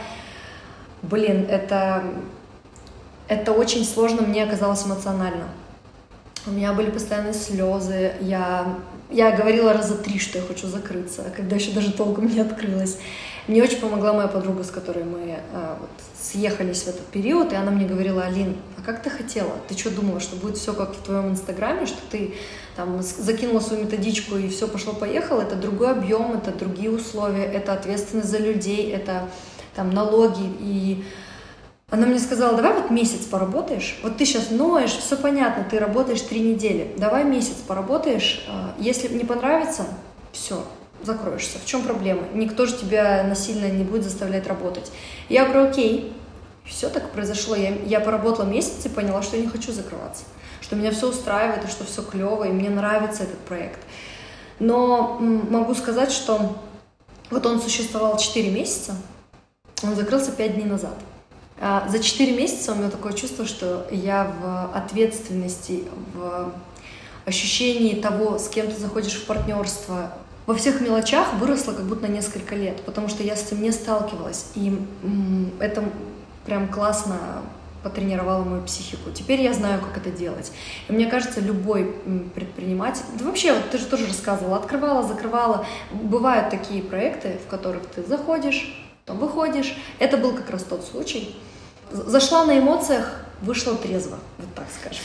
[1.02, 2.04] блин, это,
[3.28, 5.50] это очень сложно мне оказалось эмоционально.
[6.46, 8.76] У меня были постоянные слезы, я,
[9.14, 12.98] я говорила раза три, что я хочу закрыться, когда еще даже толком не открылась.
[13.48, 17.56] Мне очень помогла моя подруга, с которой мы а, вот, съехались в этот период, и
[17.56, 19.52] она мне говорила, Алин, а как ты хотела?
[19.68, 22.34] Ты что думала, что будет все как в твоем инстаграме, что ты
[22.76, 25.42] там закинула свою методичку и все пошло-поехало?
[25.42, 29.30] Это другой объем, это другие условия, это ответственность за людей, это
[29.76, 31.04] там налоги и
[31.94, 36.22] она мне сказала, давай вот месяц поработаешь, вот ты сейчас ноешь, все понятно, ты работаешь
[36.22, 39.86] три недели, давай месяц поработаешь, а, если не понравится,
[40.32, 40.66] все,
[41.04, 41.60] закроешься.
[41.60, 42.24] В чем проблема?
[42.34, 44.92] Никто же тебя насильно не будет заставлять работать.
[45.30, 46.12] Я говорю, окей,
[46.66, 47.56] все так произошло.
[47.56, 50.24] Я, я поработала месяц и поняла, что я не хочу закрываться,
[50.62, 53.80] что меня все устраивает, и что все клево, и мне нравится этот проект.
[54.58, 56.58] Но могу сказать, что
[57.30, 58.96] вот он существовал 4 месяца,
[59.84, 60.98] он закрылся 5 дней назад.
[61.60, 66.52] А за 4 месяца у меня такое чувство, что я в ответственности, в
[67.26, 70.14] ощущении того, с кем ты заходишь в партнерство,
[70.46, 73.72] во всех мелочах выросла как будто на несколько лет, потому что я с этим не
[73.72, 74.48] сталкивалась.
[74.56, 74.78] И
[75.60, 75.86] это
[76.46, 77.18] прям классно
[77.82, 79.12] потренировало мою психику.
[79.12, 80.52] Теперь я знаю, как это делать.
[80.88, 81.94] И мне кажется, любой
[82.34, 83.04] предприниматель...
[83.20, 85.66] Да вообще, вот ты же тоже рассказывала, открывала, закрывала.
[85.92, 89.76] Бывают такие проекты, в которых ты заходишь, потом выходишь.
[90.00, 91.36] Это был как раз тот случай.
[91.92, 95.04] Зашла на эмоциях, вышла трезво, вот так скажем.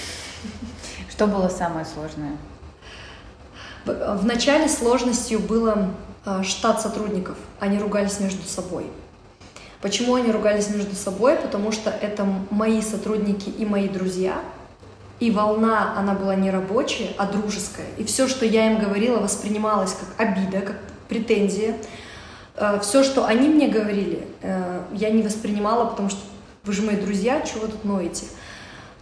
[1.11, 2.37] Что было самое сложное?
[3.85, 5.91] В начале сложностью было
[6.25, 7.37] а, штат сотрудников.
[7.59, 8.87] Они ругались между собой.
[9.81, 11.37] Почему они ругались между собой?
[11.37, 14.41] Потому что это мои сотрудники и мои друзья.
[15.21, 17.87] И волна, она была не рабочая, а дружеская.
[17.97, 20.77] И все, что я им говорила, воспринималось как обида, как
[21.09, 21.77] претензия.
[22.59, 26.21] Э, все, что они мне говорили, э, я не воспринимала, потому что
[26.65, 28.27] вы же мои друзья, чего тут ноете?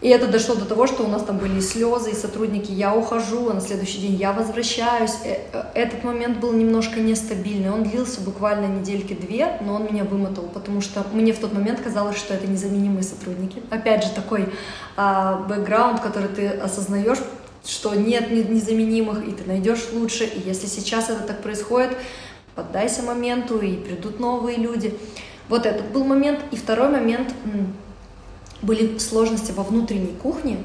[0.02, 3.48] И это дошло до того, что у нас там были слезы, и сотрудники, я ухожу,
[3.48, 5.14] а на следующий день я возвращаюсь.
[5.24, 10.44] Э, этот момент был немножко нестабильный, он длился буквально недельки две, но он меня вымотал,
[10.44, 13.62] потому что мне в тот момент казалось, что это незаменимые сотрудники.
[13.70, 14.50] Опять же, такой
[14.96, 17.18] а, бэкграунд, который ты осознаешь,
[17.64, 21.96] что нет незаменимых, и ты найдешь лучше, и если сейчас это так происходит,
[22.56, 24.98] поддайся моменту, и придут новые люди.
[25.48, 26.40] Вот этот был момент.
[26.50, 27.32] И второй момент—
[28.62, 30.58] были сложности во внутренней кухне,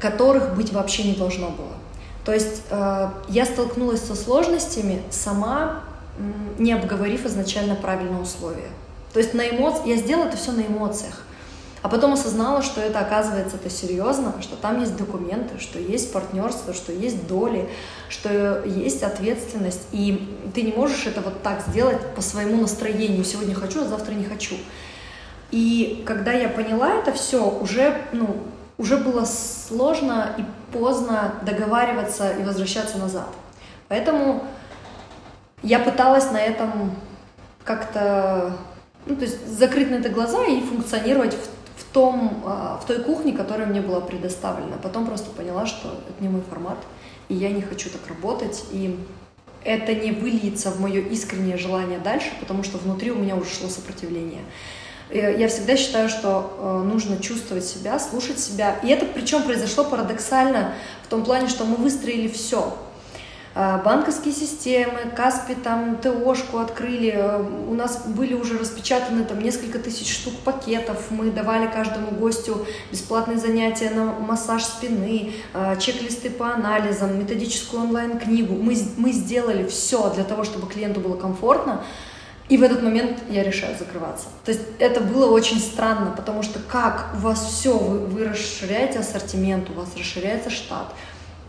[0.00, 1.74] которых быть вообще не должно было.
[2.24, 5.82] То есть э, я столкнулась со сложностями сама,
[6.58, 8.68] не обговорив изначально правильные условия.
[9.14, 11.24] То есть на эмоциях, я сделала это все на эмоциях.
[11.82, 16.74] А потом осознала, что это оказывается это серьезно, что там есть документы, что есть партнерство,
[16.74, 17.70] что есть доли,
[18.10, 19.86] что есть ответственность.
[19.92, 23.24] И ты не можешь это вот так сделать по своему настроению.
[23.24, 24.56] Сегодня хочу, а завтра не хочу.
[25.50, 28.36] И когда я поняла это все, уже, ну,
[28.76, 33.28] уже было сложно и поздно договариваться и возвращаться назад.
[33.88, 34.44] Поэтому
[35.62, 36.94] я пыталась на этом
[37.64, 38.56] как-то,
[39.06, 41.59] ну, то есть закрыть на это глаза и функционировать в,
[41.92, 44.76] том, а, в той кухне, которая мне была предоставлена.
[44.82, 46.78] Потом просто поняла, что это не мой формат,
[47.28, 48.98] и я не хочу так работать, и
[49.64, 53.68] это не выльется в мое искреннее желание дальше, потому что внутри у меня уже шло
[53.68, 54.42] сопротивление.
[55.12, 58.78] Я всегда считаю, что э, нужно чувствовать себя, слушать себя.
[58.84, 62.76] И это причем произошло парадоксально в том плане, что мы выстроили все.
[63.54, 67.12] Э, банковские системы, Каспи, там, ТОшку открыли.
[67.14, 71.10] Э, у нас были уже распечатаны там несколько тысяч штук пакетов.
[71.10, 75.32] Мы давали каждому гостю бесплатные занятия на массаж спины,
[75.80, 78.54] чек-листы по анализам, методическую онлайн-книгу.
[78.54, 81.82] Мы, мы сделали все для того, чтобы клиенту было комфортно.
[82.50, 84.26] И в этот момент я решаю закрываться.
[84.44, 88.98] То есть это было очень странно, потому что как у вас все, вы, вы расширяете
[88.98, 90.92] ассортимент, у вас расширяется штат,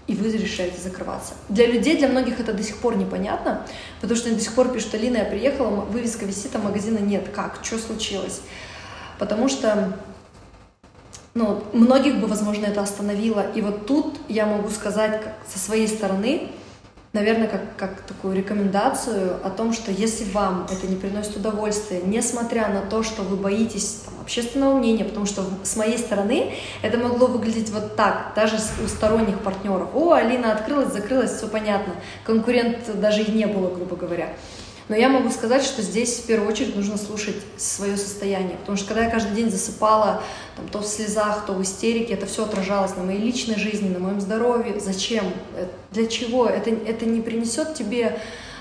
[0.08, 1.34] и вы решаете закрываться.
[1.50, 3.66] Для людей, для многих это до сих пор непонятно,
[4.02, 7.30] потому что они до сих пор пишут, Алина, я приехала, вывеска висит, а магазина нет.
[7.34, 7.60] Как?
[7.64, 8.42] Что случилось?
[9.20, 9.98] Потому что
[11.34, 13.46] ну, многих бы, возможно, это остановило.
[13.54, 16.50] И вот тут я могу сказать как, со своей стороны,
[17.14, 22.70] наверное, как, как такую рекомендацию о том, что если вам это не приносит удовольствия, несмотря
[22.70, 27.28] на то, что вы боитесь там, общественного мнения, потому что с моей стороны это могло
[27.28, 29.90] выглядеть вот так, даже у сторонних партнеров.
[29.94, 31.94] О, Алина открылась, закрылась, все понятно.
[32.24, 34.30] Конкурент даже и не было, грубо говоря.
[34.92, 38.58] Но я могу сказать, что здесь в первую очередь нужно слушать свое состояние.
[38.58, 40.22] Потому что когда я каждый день засыпала
[40.58, 44.00] там, то в слезах, то в истерике, это все отражалось на моей личной жизни, на
[44.00, 44.82] моем здоровье.
[44.82, 45.24] Зачем?
[45.56, 46.46] Э, для чего?
[46.46, 48.20] Это, это не принесет тебе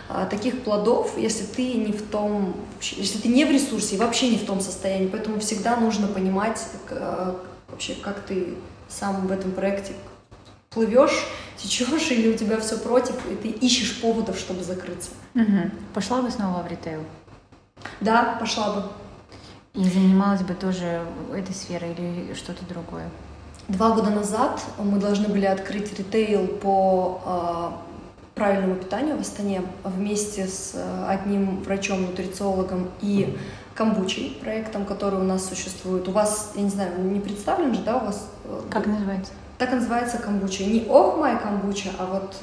[0.09, 4.29] а, таких плодов, если ты не в том, если ты не в ресурсе и вообще
[4.29, 5.09] не в том состоянии.
[5.09, 8.55] Поэтому всегда нужно понимать а, вообще, как ты
[8.88, 9.95] сам в этом проекте
[10.70, 15.11] плывешь, течешь, или у тебя все против, и ты ищешь поводов, чтобы закрыться.
[15.35, 15.70] Угу.
[15.94, 17.02] Пошла бы снова в ритейл?
[18.00, 18.85] Да, пошла бы.
[19.74, 21.02] И занималась бы тоже
[21.35, 23.09] этой сферой или что-то другое?
[23.66, 30.46] Два года назад мы должны были открыть ритейл по э, правильному питанию в Астане вместе
[30.46, 33.37] с э, одним врачом-нутрициологом и
[33.74, 36.09] камбучей проектом, который у нас существует.
[36.09, 38.28] У вас, я не знаю, не представлен же, да, у вас?
[38.44, 39.33] Э, как называется?
[39.61, 40.64] Так называется камбуча.
[40.64, 42.35] Не ох моя камбуча, а вот...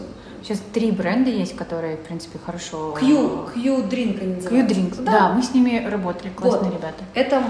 [0.44, 2.92] Сейчас три бренда есть, которые, в принципе, хорошо...
[2.92, 4.50] Q, Q Drink они называются.
[4.50, 5.12] Q Drink, да.
[5.12, 6.78] да, мы с ними работали, классные вот.
[6.78, 7.04] ребята.
[7.16, 7.44] Это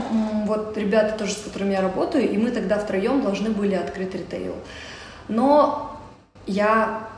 [0.45, 4.55] вот ребята тоже, с которыми я работаю, и мы тогда втроем должны были открыть ритейл.
[5.27, 5.99] Но
[6.45, 7.09] я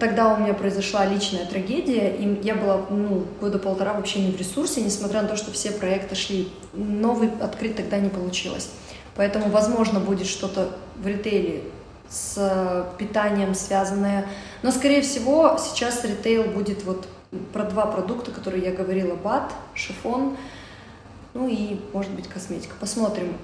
[0.00, 4.36] тогда у меня произошла личная трагедия, и я была ну, года полтора вообще не в
[4.36, 6.48] ресурсе, несмотря на то, что все проекты шли.
[6.72, 8.70] Новый открыть тогда не получилось.
[9.14, 10.70] Поэтому, возможно, будет что-то
[11.02, 11.62] в ритейле
[12.08, 14.26] с питанием связанное.
[14.62, 17.06] Но, скорее всего, сейчас ритейл будет вот
[17.52, 20.36] про два продукта, которые я говорила, бат, шифон,
[21.34, 22.74] ну и, может быть, косметика.
[22.80, 23.34] Посмотрим.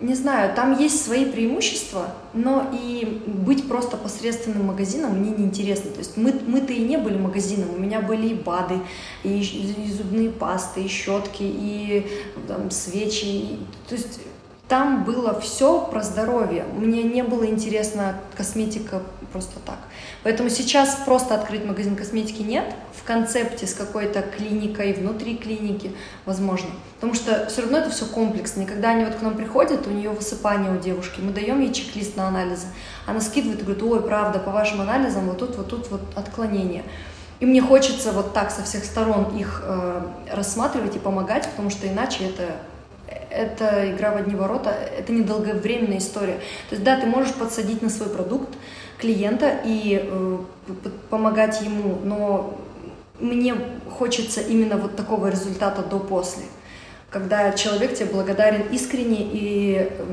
[0.00, 5.90] Не знаю, там есть свои преимущества, но и быть просто посредственным магазином мне неинтересно.
[5.90, 8.80] То есть мы, мы-то и не были магазином, у меня были и БАДы,
[9.22, 12.06] и, и зубные пасты, и щетки, и
[12.48, 13.24] там, свечи.
[13.24, 13.58] И,
[13.88, 14.20] то есть
[14.68, 16.64] там было все про здоровье.
[16.76, 19.02] Мне не было интересно косметика
[19.32, 19.78] просто так.
[20.22, 22.64] Поэтому сейчас просто открыть магазин косметики нет.
[22.94, 25.92] В концепте с какой-то клиникой, внутри клиники,
[26.26, 26.68] возможно.
[26.96, 28.62] Потому что все равно это все комплексно.
[28.62, 31.72] И когда они вот к нам приходят, у нее высыпание у девушки, мы даем ей
[31.72, 32.66] чек-лист на анализы.
[33.06, 36.84] Она скидывает и говорит, ой, правда, по вашим анализам вот тут, вот тут вот отклонение.
[37.40, 40.02] И мне хочется вот так со всех сторон их э,
[40.32, 42.56] рассматривать и помогать, потому что иначе это
[43.38, 46.40] это игра в одни ворота, это недолговременная история.
[46.68, 48.50] То есть, да, ты можешь подсадить на свой продукт
[48.98, 50.38] клиента и э,
[51.08, 52.58] помогать ему, но
[53.20, 53.54] мне
[53.98, 56.44] хочется именно вот такого результата до-после,
[57.10, 60.04] когда человек тебе благодарен искренне и э,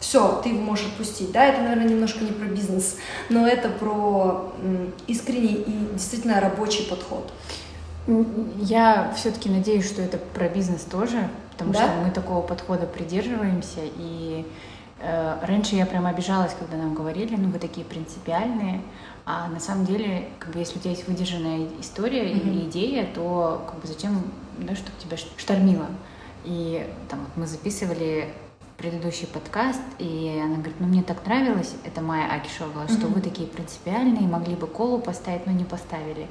[0.00, 1.32] все, ты его можешь отпустить.
[1.32, 2.96] Да, это, наверное, немножко не про бизнес,
[3.28, 7.30] но это про э, искренний и действительно рабочий подход.
[8.56, 11.80] Я все-таки надеюсь, что это про бизнес тоже, потому да?
[11.80, 13.80] что мы такого подхода придерживаемся.
[13.82, 14.46] И
[15.00, 18.80] э, раньше я прям обижалась, когда нам говорили, ну вы такие принципиальные,
[19.26, 22.50] а на самом деле, как бы если у тебя есть выдержанная история mm-hmm.
[22.50, 24.22] и идея, то как бы зачем,
[24.58, 25.86] да, чтобы тебя штормило.
[26.44, 28.32] И там вот мы записывали
[28.78, 32.98] предыдущий подкаст, и она говорит, ну мне так нравилось, это Майя Акишова, mm-hmm.
[32.98, 36.26] что вы такие принципиальные, могли бы колу поставить, но не поставили.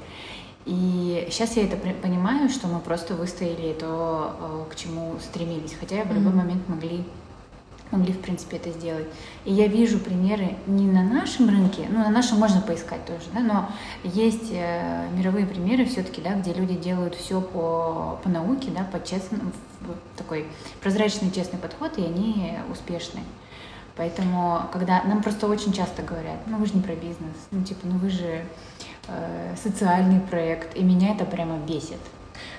[0.67, 4.35] И сейчас я это понимаю, что мы просто выстояли то,
[4.69, 6.35] э, к чему стремились, хотя в любой mm-hmm.
[6.35, 7.05] момент могли
[7.89, 9.07] могли, в принципе, это сделать.
[9.45, 13.39] И я вижу примеры не на нашем рынке, ну, на нашем можно поискать тоже, да,
[13.39, 13.69] но
[14.03, 19.01] есть э, мировые примеры все-таки, да, где люди делают все по, по науке, да, по
[19.05, 19.53] честному,
[20.17, 20.47] такой
[20.81, 23.21] прозрачный, честный подход, и они успешны.
[23.95, 27.87] Поэтому, когда нам просто очень часто говорят, ну, вы же не про бизнес, ну, типа,
[27.87, 28.43] ну, вы же
[29.09, 31.99] Э, социальный проект, и меня это прямо бесит.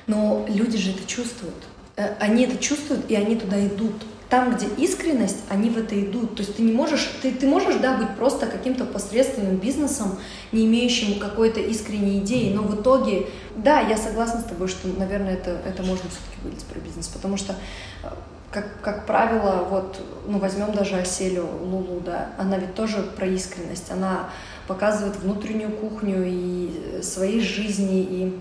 [0.07, 1.67] Но люди же это чувствуют.
[1.97, 3.93] Э, они это чувствуют, и они туда идут.
[4.31, 6.37] Там, где искренность, они в это идут.
[6.37, 10.19] То есть ты не можешь, ты, ты можешь, да, быть просто каким-то посредственным бизнесом,
[10.51, 15.35] не имеющим какой-то искренней идеи, но в итоге, да, я согласна с тобой, что, наверное,
[15.35, 17.55] это, это можно все-таки выделить про бизнес, потому что
[18.03, 18.09] э,
[18.51, 23.91] как, как правило, вот, ну, возьмем даже Оселю Лулу, да, она ведь тоже про искренность,
[23.91, 24.31] она
[24.67, 28.41] показывает внутреннюю кухню и своей жизни, и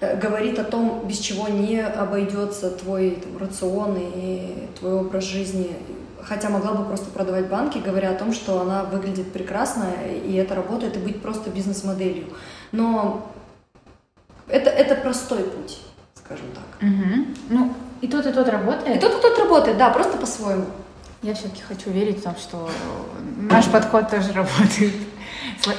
[0.00, 5.76] э, говорит о том, без чего не обойдется твой там, рацион и твой образ жизни.
[6.22, 9.86] Хотя могла бы просто продавать банки, говоря о том, что она выглядит прекрасно,
[10.24, 12.26] и это работает, и быть просто бизнес-моделью.
[12.72, 13.32] Но
[14.48, 15.78] это, это простой путь,
[16.14, 16.88] скажем так.
[16.88, 17.26] Угу.
[17.50, 18.96] Ну, и тот, и тот работает?
[18.96, 20.66] И тот, и тот работает, да, просто по-своему.
[21.22, 22.68] Я все-таки хочу верить в том, что
[23.36, 24.94] наш подход тоже работает.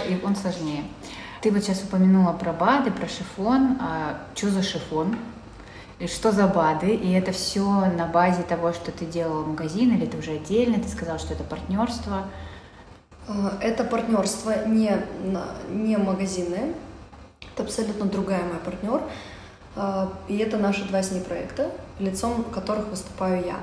[0.10, 0.84] И он сложнее.
[1.42, 3.78] Ты вот сейчас упомянула про БАДы, про шифон.
[3.80, 5.16] А что за шифон?
[6.00, 6.94] И что за БАДы?
[6.96, 10.82] И это все на базе того, что ты делала магазин, или это уже отдельно?
[10.82, 12.26] Ты сказала, что это партнерство.
[13.28, 14.92] А, это партнерство не,
[15.70, 16.74] не магазины.
[17.54, 19.02] Это абсолютно другая моя партнер.
[19.76, 23.58] А, и это наши два с ней проекта, лицом которых выступаю я.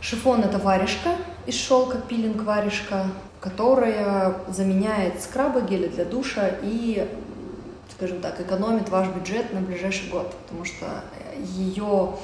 [0.00, 1.16] Шифон– это варежка
[1.46, 3.06] из шелка, пилинг варежка,
[3.40, 7.08] которая заменяет скрабы, гели для душа и
[8.00, 10.86] скажем так, экономит ваш бюджет на ближайший год, потому что
[11.36, 12.14] ее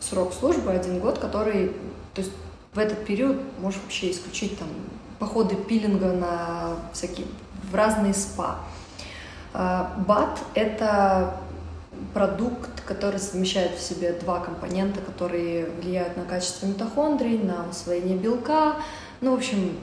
[0.00, 1.68] срок службы один год, который,
[2.12, 2.32] то есть
[2.74, 4.68] в этот период можешь вообще исключить там
[5.18, 7.26] походы пилинга на всякие
[7.70, 8.58] в разные спа.
[9.54, 11.34] А, БАТ– это
[12.14, 18.76] продукт, который совмещает в себе два компонента, которые влияют на качество митохондрий, на усвоение белка.
[19.20, 19.76] Ну, в общем,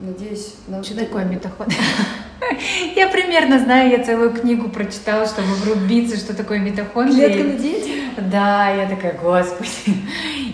[0.00, 0.54] надеюсь...
[0.82, 1.04] Что на...
[1.04, 1.80] такое митохондрия?
[2.94, 7.28] Я примерно знаю, я целую книгу прочитала, чтобы врубиться, что такое митохондрия.
[7.28, 8.30] Клетка на?
[8.30, 9.96] Да, я такая, господи.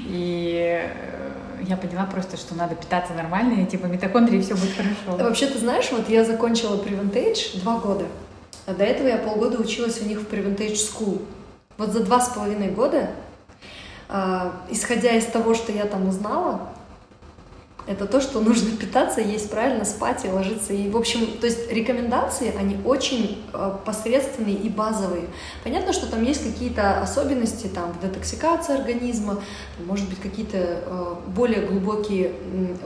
[0.09, 5.22] И э, я поняла просто, что надо питаться нормально, и типа митохондрии, все будет хорошо.
[5.24, 8.07] Вообще, ты знаешь, вот я закончила Preventage два года.
[8.66, 11.22] А до этого я полгода училась у них в Preventage School.
[11.76, 13.10] Вот за два с половиной года,
[14.08, 16.68] э, исходя из того, что я там узнала,
[17.87, 20.72] это то, что нужно питаться, есть правильно, спать и ложиться.
[20.72, 25.24] И, в общем, то есть рекомендации, они очень э, посредственные и базовые.
[25.62, 29.43] Понятно, что там есть какие-то особенности, там, в детоксикации организма,
[29.85, 32.32] может быть, какие-то э, более глубокие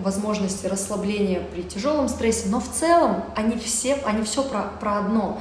[0.00, 5.40] возможности расслабления при тяжелом стрессе, но в целом они все, они все про, про одно.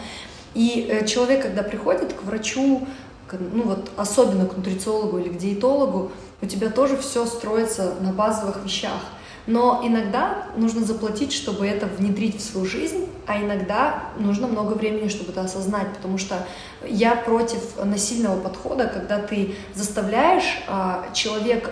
[0.53, 2.87] И э, человек, когда приходит к врачу,
[3.31, 8.63] ну вот особенно к нутрициологу или к диетологу, у тебя тоже все строится на базовых
[8.63, 9.01] вещах.
[9.47, 15.07] Но иногда нужно заплатить, чтобы это внедрить в свою жизнь, а иногда нужно много времени,
[15.07, 16.45] чтобы это осознать, потому что
[16.85, 21.71] я против насильного подхода, когда ты заставляешь а, человек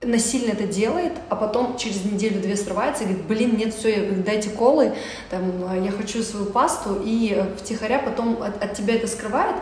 [0.00, 4.94] насильно это делает, а потом через неделю-две срывается и говорит, блин, нет, все, дайте колы,
[5.28, 9.56] там, я хочу свою пасту, и втихаря потом от, от тебя это скрывает,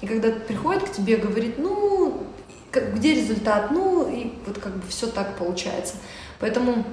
[0.00, 2.22] и когда приходит к тебе, говорит, ну,
[2.72, 5.96] где результат, ну, и вот как бы все так получается.
[6.40, 6.84] Поэтому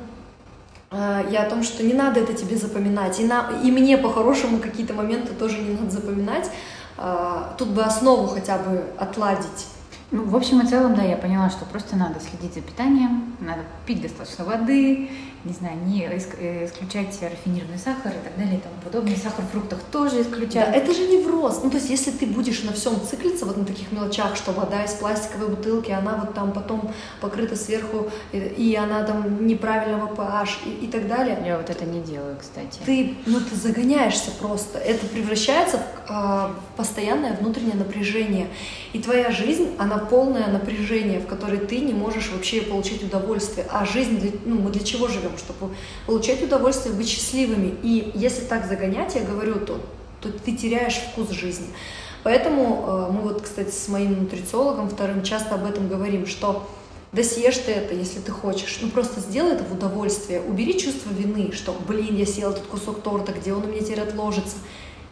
[0.92, 3.20] я о том, что не надо это тебе запоминать.
[3.20, 6.50] И, на, и мне по-хорошему какие-то моменты тоже не надо запоминать.
[6.98, 9.68] Э, тут бы основу хотя бы отладить.
[10.12, 13.62] Ну, в общем и целом, да, я поняла, что просто надо следить за питанием, надо
[13.86, 15.12] пить достаточно воды,
[15.46, 19.16] не знаю, не э, исключать рафинированный сахар и так далее и тому подобное.
[19.16, 20.70] Сахар в фруктах тоже исключать.
[20.70, 21.62] Да, это же невроз.
[21.64, 24.84] Ну, то есть, если ты будешь на всем циклиться, вот на таких мелочах, что вода
[24.84, 30.50] из пластиковой бутылки, она вот там потом покрыта сверху, и, и она там неправильного pH
[30.66, 31.42] и, и так далее.
[31.46, 32.80] Я вот это не делаю, кстати.
[32.86, 34.78] Ты, ну, ты загоняешься просто.
[34.78, 38.48] Это превращается в, э, в постоянное внутреннее напряжение.
[38.92, 43.66] И твоя жизнь, она полное напряжение, в которой ты не можешь вообще получить удовольствие.
[43.72, 45.29] А жизнь, для, ну, мы для чего живем?
[45.30, 45.74] Живем, чтобы
[46.06, 47.76] получать удовольствие, быть счастливыми.
[47.84, 49.80] И если так загонять, я говорю, то,
[50.22, 51.68] то ты теряешь вкус жизни.
[52.24, 56.68] Поэтому э, мы вот, кстати, с моим нутрициологом вторым часто об этом говорим, что
[57.12, 58.80] да съешь ты это, если ты хочешь.
[58.82, 60.42] Ну просто сделай это в удовольствие.
[60.42, 64.02] Убери чувство вины, что, блин, я съел этот кусок торта, где он у меня теперь
[64.02, 64.58] отложится.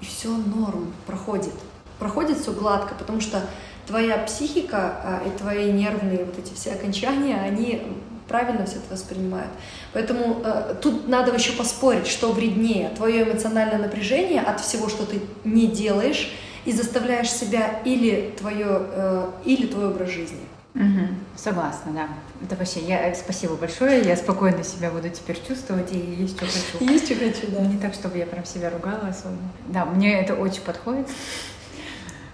[0.02, 1.54] И все норм, проходит.
[1.98, 3.42] Проходит все гладко, потому что
[3.88, 7.82] твоя психика а, и твои нервные вот эти все окончания, они
[8.28, 9.52] правильно все это воспринимают.
[9.94, 15.22] Поэтому э, тут надо еще поспорить, что вреднее, твое эмоциональное напряжение от всего, что ты
[15.44, 16.34] не делаешь
[16.66, 20.42] и заставляешь себя, или твое, э, или твой образ жизни.
[20.76, 22.08] Угу, согласна, да.
[22.44, 26.92] Это вообще, я, спасибо большое, я спокойно себя буду теперь чувствовать и есть что хочу.
[26.92, 27.62] Есть что хочу, да.
[27.62, 29.38] Не так, чтобы я прям себя ругала особо.
[29.68, 31.08] Да, мне это очень подходит.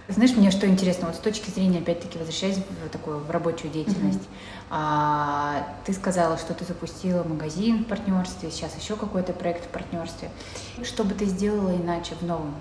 [0.10, 4.20] Знаешь, мне что интересно, вот с точки зрения, опять-таки, возвращаясь в такую в рабочую деятельность,
[4.20, 4.68] mm-hmm.
[4.70, 10.30] а, ты сказала, что ты запустила магазин в партнерстве, сейчас еще какой-то проект в партнерстве.
[10.84, 12.54] Что бы ты сделала иначе в новом?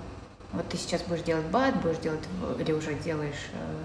[0.53, 2.23] Вот ты сейчас будешь делать бат, будешь делать,
[2.59, 3.83] или уже делаешь э,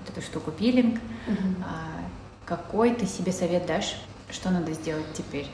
[0.00, 1.00] вот эту штуку пилинг.
[1.26, 1.64] Mm-hmm.
[1.64, 2.04] А,
[2.46, 3.96] какой ты себе совет дашь,
[4.30, 5.48] что надо сделать теперь?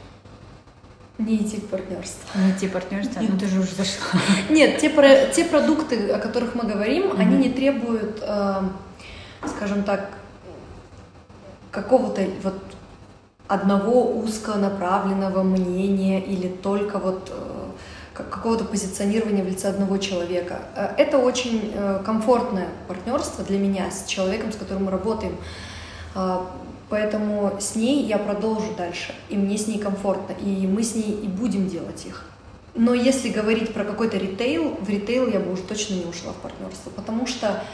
[1.18, 2.38] Не идти в партнерство.
[2.38, 3.20] Не идти в партнерство?
[3.20, 4.20] Ну ты же уже зашла.
[4.50, 7.20] Нет, те, про, те продукты, о которых мы говорим, mm-hmm.
[7.20, 8.62] они не требуют, э,
[9.46, 10.10] скажем так,
[11.70, 12.62] какого-то вот
[13.48, 17.66] одного узконаправленного мнения или только вот э,
[18.12, 20.60] какого-то позиционирования в лице одного человека.
[20.74, 25.36] Э, это очень э, комфортное партнерство для меня с человеком, с которым мы работаем.
[26.88, 31.18] Поэтому с ней я продолжу дальше, и мне с ней комфортно, и мы с ней
[31.22, 32.24] и будем делать их.
[32.76, 36.36] Но если говорить про какой-то ритейл, в ритейл я бы уже точно не ушла в
[36.36, 37.64] партнерство, потому что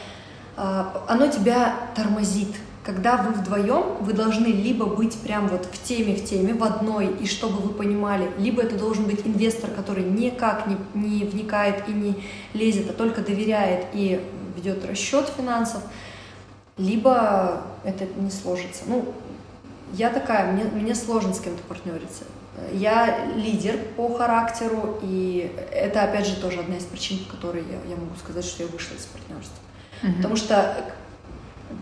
[0.55, 2.55] э, оно тебя тормозит.
[2.83, 7.07] Когда вы вдвоем, вы должны либо быть прям вот в теме, в теме, в одной,
[7.07, 11.91] и чтобы вы понимали, либо это должен быть инвестор, который никак не, не вникает и
[11.91, 12.15] не
[12.53, 14.21] лезет, а только доверяет и
[14.55, 15.81] ведет расчет финансов,
[16.77, 18.83] либо это не сложится.
[18.87, 19.13] Ну,
[19.93, 22.23] я такая, мне, мне сложно с кем-то партнериться.
[22.71, 27.89] Я лидер по характеру, и это, опять же, тоже одна из причин, по которой я,
[27.89, 29.57] я могу сказать, что я вышла из партнерства.
[30.01, 30.15] Mm-hmm.
[30.17, 30.85] Потому что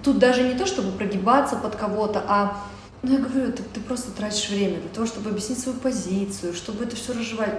[0.03, 2.57] тут даже не то, чтобы прогибаться под кого-то, а
[3.03, 6.83] ну, я говорю, ты, ты просто тратишь время для того, чтобы объяснить свою позицию, чтобы
[6.83, 7.55] это все разжевать.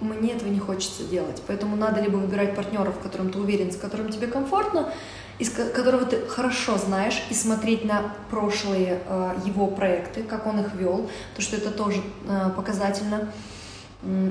[0.00, 1.42] Мне этого не хочется делать.
[1.46, 4.92] Поэтому надо либо выбирать партнеров, в котором ты уверен, с которым тебе комфортно,
[5.38, 10.74] из которого ты хорошо знаешь, и смотреть на прошлые э, его проекты, как он их
[10.74, 13.32] вел, то что это тоже э, показательно.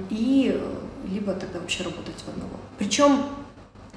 [0.10, 2.54] И э, либо тогда вообще работать в одного.
[2.78, 3.24] Причем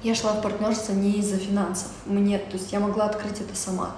[0.03, 1.91] я шла в партнерство не из-за финансов.
[2.05, 3.95] Мне, то есть я могла открыть это сама.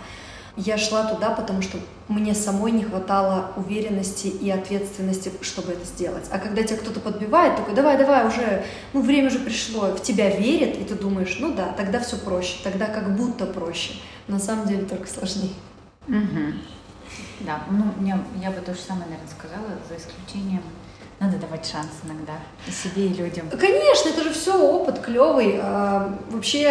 [0.57, 1.77] Я шла туда, потому что
[2.07, 6.25] мне самой не хватало уверенности и ответственности, чтобы это сделать.
[6.31, 10.35] А когда тебя кто-то подбивает, такой, давай, давай, уже, ну, время же пришло, в тебя
[10.35, 13.93] верят, и ты думаешь, ну да, тогда все проще, тогда как будто проще.
[14.27, 15.53] На самом деле только сложнее.
[16.07, 16.53] Угу.
[17.41, 20.63] Да, ну, я, я бы то же самое, наверное, сказала, за исключением
[21.19, 23.49] надо давать шанс иногда и себе, и людям.
[23.49, 25.59] Конечно, это же все опыт клевый.
[25.59, 26.61] А, вообще,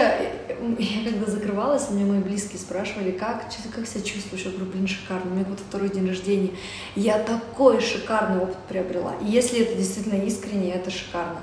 [0.79, 3.45] я когда закрывалась, меня мои близкие спрашивали, как,
[3.75, 4.45] как себя чувствуешь?
[4.45, 5.31] Я говорю, блин, шикарно.
[5.31, 6.51] У меня вот второй день рождения.
[6.95, 9.15] Я такой шикарный опыт приобрела.
[9.21, 11.41] И если это действительно искренне, это шикарно.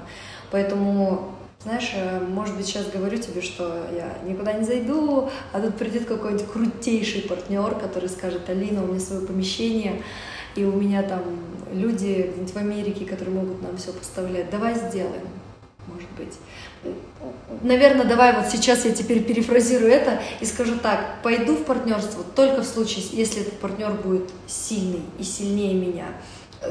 [0.52, 1.34] Поэтому
[1.64, 6.06] знаешь, э, может быть, сейчас говорю тебе, что я никуда не зайду, а тут придет
[6.06, 10.04] какой-нибудь крутейший партнер, который скажет, Алина, у меня свое помещение,
[10.56, 11.22] и у меня там
[11.72, 14.50] люди в Америке, которые могут нам все поставлять.
[14.50, 15.28] Давай сделаем,
[15.88, 16.34] может быть.
[17.62, 22.62] Наверное, давай вот сейчас я теперь перефразирую это и скажу так, пойду в партнерство только
[22.62, 26.08] в случае, если этот партнер будет сильный и сильнее меня,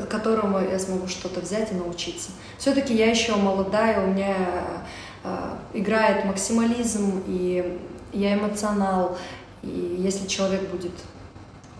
[0.09, 2.31] которому я смогу что-то взять и научиться.
[2.59, 4.37] Все-таки я еще молодая, у меня
[5.25, 7.79] э, играет максимализм, и
[8.13, 9.17] я эмоционал,
[9.63, 10.93] и если человек будет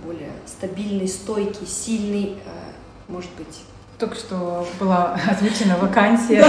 [0.05, 2.73] более стабильный, стойкий, сильный, э,
[3.09, 3.63] может быть.
[3.99, 6.45] Только что была озвучена вакансия.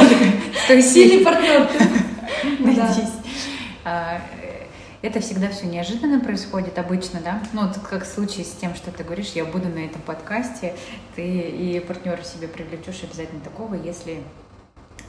[0.82, 1.70] Сильный партнер.
[2.60, 3.14] Найдись.
[3.86, 4.22] А,
[5.02, 7.44] это всегда все неожиданно происходит обычно, да?
[7.52, 10.76] Ну, вот как в случае с тем, что ты говоришь, я буду на этом подкасте,
[11.16, 14.24] ты и партнера себе привлечешь обязательно такого, если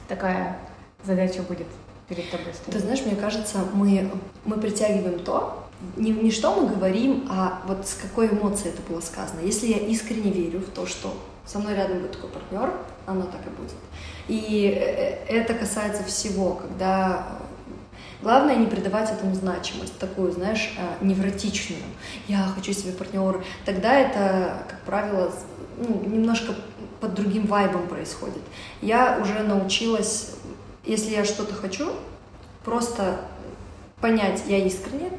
[0.09, 0.57] такая
[1.03, 1.67] задача будет
[2.09, 2.73] перед тобой стоять.
[2.73, 4.11] Ты знаешь, мне кажется, мы,
[4.43, 5.64] мы притягиваем то,
[5.95, 9.41] не, не что мы говорим, а вот с какой эмоцией это было сказано.
[9.41, 11.13] Если я искренне верю в то, что
[11.45, 12.73] со мной рядом будет такой партнер,
[13.05, 13.75] оно так и будет.
[14.27, 17.39] И э, э, это касается всего, когда
[18.21, 21.83] Главное не придавать этому значимость, такую, знаешь, э, невротичную.
[22.27, 23.43] Я хочу себе партнера.
[23.65, 25.31] Тогда это, как правило,
[25.77, 26.55] ну, немножко
[27.01, 28.41] под другим вайбом происходит.
[28.81, 30.31] Я уже научилась,
[30.83, 31.91] если я что-то хочу,
[32.63, 33.19] просто
[34.01, 35.11] понять, я искренне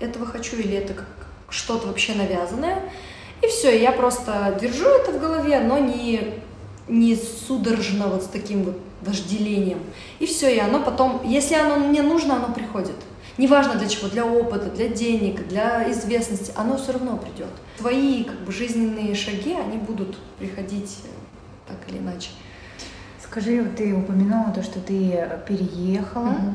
[0.00, 1.08] этого хочу или это как
[1.48, 2.82] что-то вообще навязанное.
[3.42, 6.34] И все, я просто держу это в голове, но не,
[6.88, 9.80] не судорожно вот с таким вот вожделением.
[10.18, 12.96] И все, и оно потом, если оно мне нужно, оно приходит.
[13.36, 17.50] Неважно для чего, для опыта, для денег, для известности, оно все равно придет.
[17.78, 21.08] Твои как бы жизненные шаги, они будут приходить э,
[21.66, 22.30] так или иначе.
[23.20, 26.28] Скажи, вот ты упомянула то, что ты переехала.
[26.28, 26.54] Угу.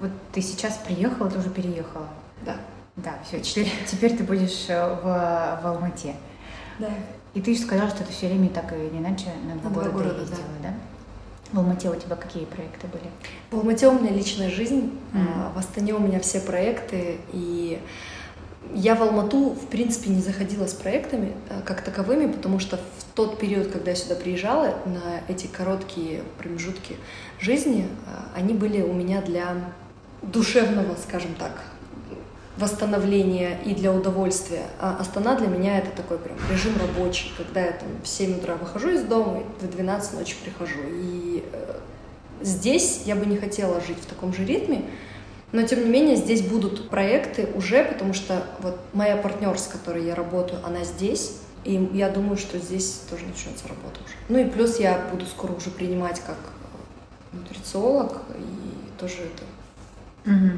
[0.00, 2.08] Вот ты сейчас приехала, ты уже переехала.
[2.44, 2.56] Да.
[2.96, 6.14] Да, все, теперь, теперь ты будешь э, в, в Алмате.
[6.78, 6.88] Да.
[7.34, 9.90] И ты же сказала, что ты все время так или иначе на два, на города,
[9.90, 10.68] города ездила, да.
[10.68, 10.74] да?
[11.52, 13.10] В Алмате у тебя какие проекты были?
[13.50, 15.54] В Алмате у меня личная жизнь, mm.
[15.54, 17.80] в Астане у меня все проекты, и
[18.74, 23.04] я в Алмату, в принципе, не заходила с проектами э, как таковыми, потому что в
[23.14, 26.96] тот период, когда я сюда приезжала, на эти короткие промежутки
[27.40, 29.56] жизни, э, они были у меня для
[30.22, 31.64] душевного, скажем так,
[32.60, 34.64] восстановления и для удовольствия.
[34.78, 38.54] А Астана для меня это такой прям режим рабочий, когда я там в 7 утра
[38.54, 40.78] выхожу из дома и в 12 ночи прихожу.
[40.86, 41.78] И э,
[42.42, 44.84] здесь я бы не хотела жить в таком же ритме,
[45.52, 50.04] но тем не менее здесь будут проекты уже, потому что вот моя партнер, с которой
[50.04, 54.14] я работаю, она здесь, и я думаю, что здесь тоже начнется работа уже.
[54.28, 56.36] Ну и плюс я буду скоро уже принимать как
[57.32, 60.50] нутрициолог, и тоже это угу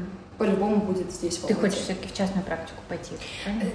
[0.43, 1.37] по-любому будет здесь.
[1.37, 3.11] Ты хочешь все-таки в частную практику пойти,
[3.43, 3.63] правильно?
[3.63, 3.71] Э,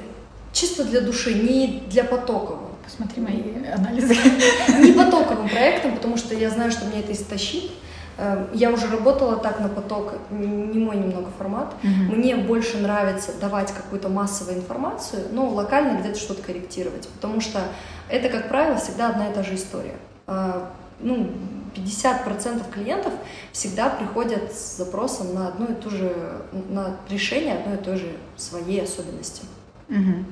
[0.52, 2.68] чисто для души, не для потокового.
[2.84, 4.14] Посмотри мои анализы.
[4.80, 7.70] Не потоковым проектом, потому что я знаю, что мне это истощит.
[8.16, 11.74] Э, я уже работала так на поток, не мой немного формат.
[11.82, 12.16] Угу.
[12.16, 17.60] Мне больше нравится давать какую-то массовую информацию, но локально где-то что-то корректировать, потому что
[18.08, 19.96] это, как правило, всегда одна и та же история.
[20.26, 20.66] Э,
[21.00, 21.30] ну,
[21.74, 23.12] 50% клиентов
[23.52, 28.16] всегда приходят с запросом на одну и ту же, на решение одной и той же
[28.36, 29.42] своей особенности.
[29.88, 30.24] Угу.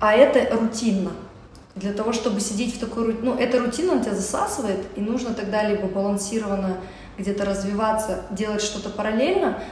[0.00, 1.12] А это рутинно.
[1.76, 5.34] Для того, чтобы сидеть в такой рутине, ну, эта рутина он тебя засасывает, и нужно
[5.34, 6.78] тогда либо балансированно
[7.16, 9.62] где-то развиваться, делать что-то параллельно,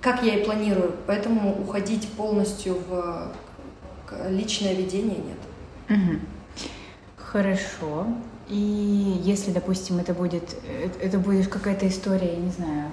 [0.00, 0.94] как я и планирую.
[1.06, 3.32] Поэтому уходить полностью в
[4.28, 5.98] личное ведение нет.
[5.98, 6.20] Угу.
[7.30, 8.06] Хорошо.
[8.48, 10.56] И если, допустим, это будет,
[11.00, 12.90] это будет какая-то история, я не знаю,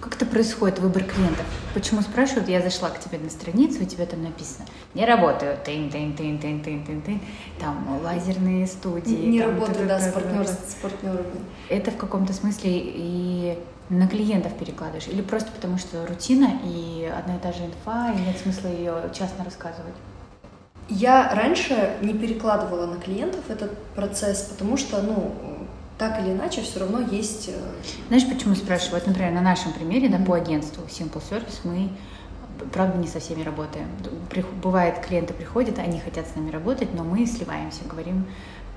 [0.00, 1.46] как это происходит, выбор клиентов?
[1.72, 2.48] Почему спрашивают?
[2.48, 6.40] Я зашла к тебе на страницу, у тебя там написано, не работаю, тын, тын, тын,
[6.40, 7.20] тын, тын, тын, тын,
[7.60, 9.14] там лазерные студии.
[9.14, 11.40] Не там, работаю, да, с, партнер, с партнерами.
[11.68, 13.56] Это в каком-то смысле и
[13.90, 15.06] на клиентов перекладываешь?
[15.06, 18.94] Или просто потому что рутина и одна и та же инфа, и нет смысла ее
[19.14, 19.94] частно рассказывать?
[20.90, 25.34] Я раньше не перекладывала на клиентов этот процесс, потому что, ну,
[25.98, 27.48] так или иначе, все равно есть...
[27.48, 27.52] Э,
[28.08, 29.00] Знаешь, почему спрашиваю?
[29.00, 31.90] Вот, например, на нашем примере, да, по агентству Simple Service мы
[32.72, 33.88] правда, не со всеми работаем.
[34.62, 38.26] Бывает, клиенты приходят, они хотят с нами работать, но мы сливаемся, говорим,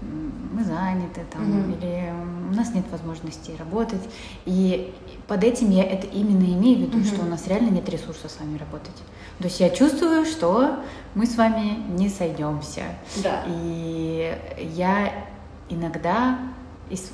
[0.01, 1.77] мы заняты там, mm-hmm.
[1.77, 2.13] или
[2.51, 4.01] у нас нет возможности работать.
[4.45, 4.93] И
[5.27, 7.15] под этим я это именно имею в виду, mm-hmm.
[7.15, 8.95] что у нас реально нет ресурса с вами работать.
[9.39, 10.79] То есть я чувствую, что
[11.15, 12.83] мы с вами не сойдемся.
[13.23, 13.43] Да.
[13.47, 14.37] И
[14.75, 15.25] я
[15.69, 16.39] иногда,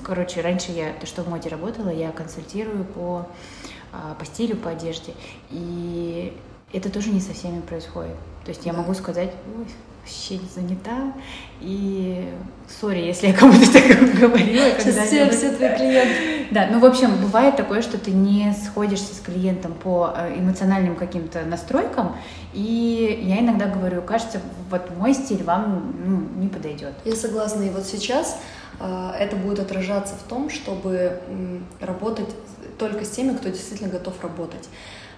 [0.03, 3.27] короче, раньше я, то, что в моде работала, я консультирую по,
[3.91, 5.13] а, по стилю, по одежде.
[5.49, 6.37] И
[6.73, 8.15] это тоже не со всеми происходит.
[8.43, 9.65] То есть я могу сказать, ой,
[10.09, 11.13] вообще занята.
[11.61, 12.33] И
[12.67, 14.65] сори, если я кому-то так говорила.
[14.79, 16.47] Сейчас все, все твои клиенты.
[16.51, 20.95] Да, ну, в общем, бывает такое, что ты не сходишься с клиентом по э, эмоциональным
[20.95, 22.15] каким-то настройкам,
[22.53, 24.41] и я иногда говорю, кажется,
[24.71, 26.93] вот мой стиль вам ну, не подойдет.
[27.05, 28.39] Я согласна, и вот сейчас
[28.79, 31.19] э, это будет отражаться в том, чтобы
[31.79, 32.29] работать
[32.79, 34.69] только с теми, кто действительно готов работать.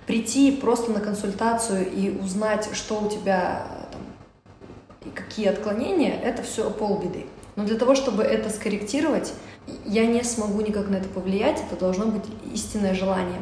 [0.08, 3.68] Прийти просто на консультацию и узнать, что у тебя
[5.16, 7.26] какие отклонения, это все полбеды.
[7.56, 9.34] Но для того, чтобы это скорректировать,
[9.86, 12.24] я не смогу никак на это повлиять, это должно быть
[12.54, 13.42] истинное желание.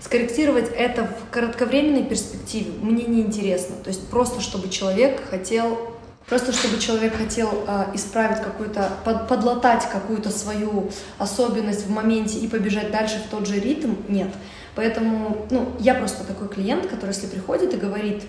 [0.00, 3.76] Скорректировать это в кратковременной перспективе мне не интересно.
[3.82, 5.78] То есть просто чтобы человек хотел
[6.28, 10.88] Просто чтобы человек хотел э, исправить какую-то, под, подлатать какую-то свою
[11.18, 14.28] особенность в моменте и побежать дальше в тот же ритм, нет.
[14.76, 18.22] Поэтому, ну, я просто такой клиент, который, если приходит и говорит,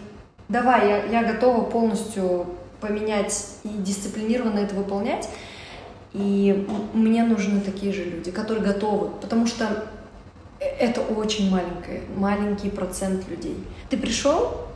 [0.49, 2.47] давай, я, я готова полностью
[2.81, 5.29] поменять и дисциплинированно это выполнять.
[6.13, 9.85] И мне нужны такие же люди, которые готовы, потому что
[10.59, 13.55] это очень маленький, маленький процент людей.
[13.89, 14.67] Ты пришел,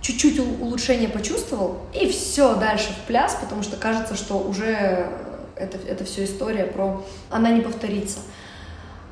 [0.00, 5.08] чуть-чуть улучшение почувствовал, и все, дальше в пляс, потому что кажется, что уже
[5.56, 7.04] это, это все история про...
[7.30, 8.20] Она не повторится.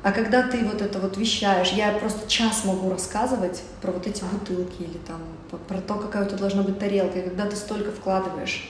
[0.05, 4.23] А когда ты вот это вот вещаешь, я просто час могу рассказывать про вот эти
[4.23, 5.19] бутылки или там
[5.67, 8.69] про то, какая у тебя должна быть тарелка, и когда ты столько вкладываешь,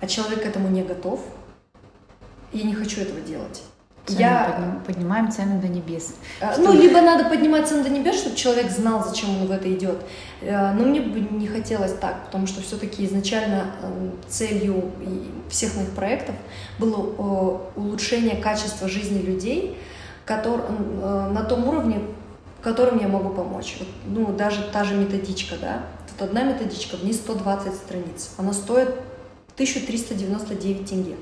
[0.00, 1.20] а человек к этому не готов,
[2.52, 3.64] я не хочу этого делать.
[4.06, 4.80] Цены я...
[4.86, 6.14] поднимаем цены до небес.
[6.40, 9.74] А, ну, либо надо поднимать цены до небес, чтобы человек знал, зачем он в это
[9.74, 9.98] идет.
[10.40, 14.92] Э, но мне бы не хотелось так, потому что все-таки изначально эм, целью
[15.50, 16.36] всех моих проектов
[16.78, 19.76] было улучшение качества жизни людей,
[20.28, 22.02] который, э, на том уровне,
[22.62, 23.76] которым я могу помочь.
[23.78, 28.52] Вот, ну, даже та же методичка, да, тут одна методичка, в ней 120 страниц, она
[28.52, 28.90] стоит
[29.54, 31.16] 1399 тенге.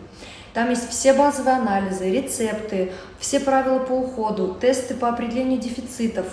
[0.54, 6.26] Там есть все базовые анализы, рецепты, все правила по уходу, тесты по определению дефицитов,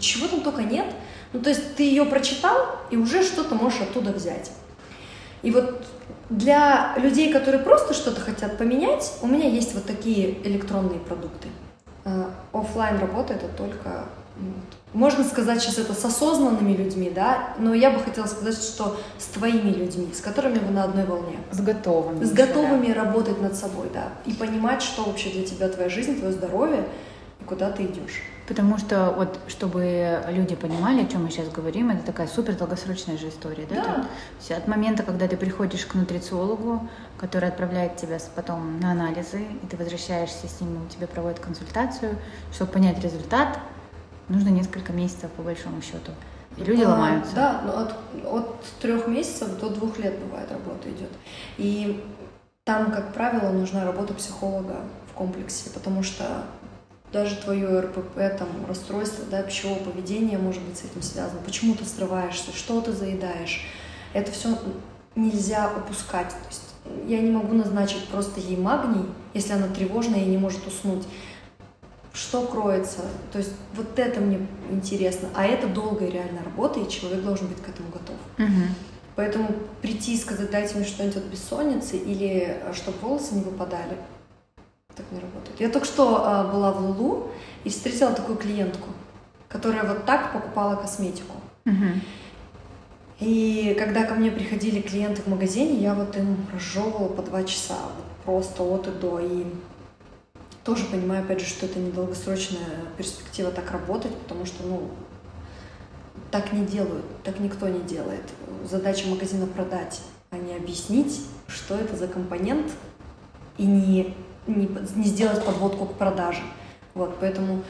[0.00, 0.86] чего там только нет.
[1.32, 2.56] Ну, то есть ты ее прочитал
[2.90, 4.50] и уже что-то можешь оттуда взять.
[5.42, 5.86] И вот
[6.28, 11.48] для людей, которые просто что-то хотят поменять, у меня есть вот такие электронные продукты.
[12.04, 14.04] Э, офлайн работа это только
[14.92, 19.26] можно сказать сейчас это с осознанными людьми, да, но я бы хотела сказать, что с
[19.26, 21.36] твоими людьми, с которыми вы на одной волне.
[21.50, 22.24] С готовыми.
[22.24, 23.02] С готовыми да.
[23.02, 26.84] работать над собой, да, и понимать, что вообще для тебя твоя жизнь, твое здоровье
[27.40, 28.22] и куда ты идешь.
[28.46, 33.16] Потому что вот, чтобы люди понимали, о чем мы сейчас говорим, это такая супер долгосрочная
[33.16, 33.74] же история, да?
[33.76, 34.06] Да.
[34.38, 36.86] есть от момента, когда ты приходишь к нутрициологу,
[37.16, 42.18] который отправляет тебя потом на анализы, и ты возвращаешься с ним, тебе проводят консультацию,
[42.52, 43.58] чтобы понять результат,
[44.28, 46.12] нужно несколько месяцев по большому счету.
[46.56, 47.34] И люди а, ломаются.
[47.34, 47.94] Да, но от,
[48.26, 51.10] от трех месяцев до двух лет бывает работа идет.
[51.56, 52.04] И
[52.64, 54.76] там, как правило, нужна работа психолога
[55.10, 56.44] в комплексе, потому что
[57.14, 61.40] даже твое РПП, там, расстройство да, пищевого поведения может быть с этим связано.
[61.46, 63.62] Почему ты срываешься, что ты заедаешь.
[64.12, 64.58] Это все
[65.14, 66.30] нельзя упускать.
[66.30, 66.62] То есть
[67.06, 71.04] я не могу назначить просто ей магний, если она тревожная и не может уснуть.
[72.12, 73.02] Что кроется?
[73.32, 75.28] То есть вот это мне интересно.
[75.36, 78.16] А это долгая реально работа, и человек должен быть к этому готов.
[78.38, 78.68] Угу.
[79.14, 83.96] Поэтому прийти и сказать, дайте мне что-нибудь от бессонницы или чтобы волосы не выпадали,
[84.96, 85.60] так не работает.
[85.60, 87.28] Я только что а, была в Лулу
[87.64, 88.88] и встретила такую клиентку,
[89.48, 91.34] которая вот так покупала косметику.
[93.20, 97.76] И когда ко мне приходили клиенты в магазине, я вот им разжевывала по два часа,
[97.96, 99.20] вот просто от и до.
[99.20, 99.46] И
[100.64, 102.66] тоже понимаю, опять же, что это недолгосрочная
[102.98, 104.90] перспектива так работать, потому что, ну,
[106.30, 108.24] так не делают, так никто не делает.
[108.68, 112.72] Задача магазина продать, а не объяснить, что это за компонент,
[113.56, 114.16] и не,
[114.46, 116.42] не, не сделать подводку к продаже.
[116.94, 117.62] Вот, поэтому,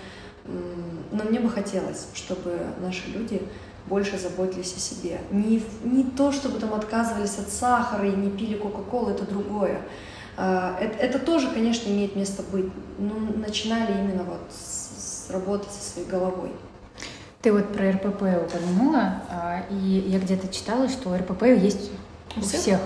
[0.44, 3.42] но мне бы хотелось, чтобы наши люди
[3.86, 5.20] больше заботились о себе.
[5.30, 9.80] Не, не то, чтобы там отказывались от сахара и не пили Кока-Колу, это другое.
[10.36, 12.66] А, Это, это тоже, конечно, имеет место быть,
[12.98, 16.50] но начинали именно вот с, с работы со своей головой.
[17.42, 21.90] Ты вот про РПП упомянула, а, и я где-то читала, что РПП есть
[22.36, 22.60] у всех?
[22.60, 22.80] всех.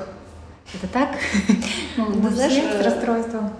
[0.74, 1.10] Это так?
[1.96, 3.50] Ну, знаешь, всех с э, расстройством.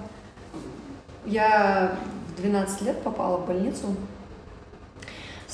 [1.29, 1.99] Я
[2.29, 3.95] в 12 лет попала в больницу,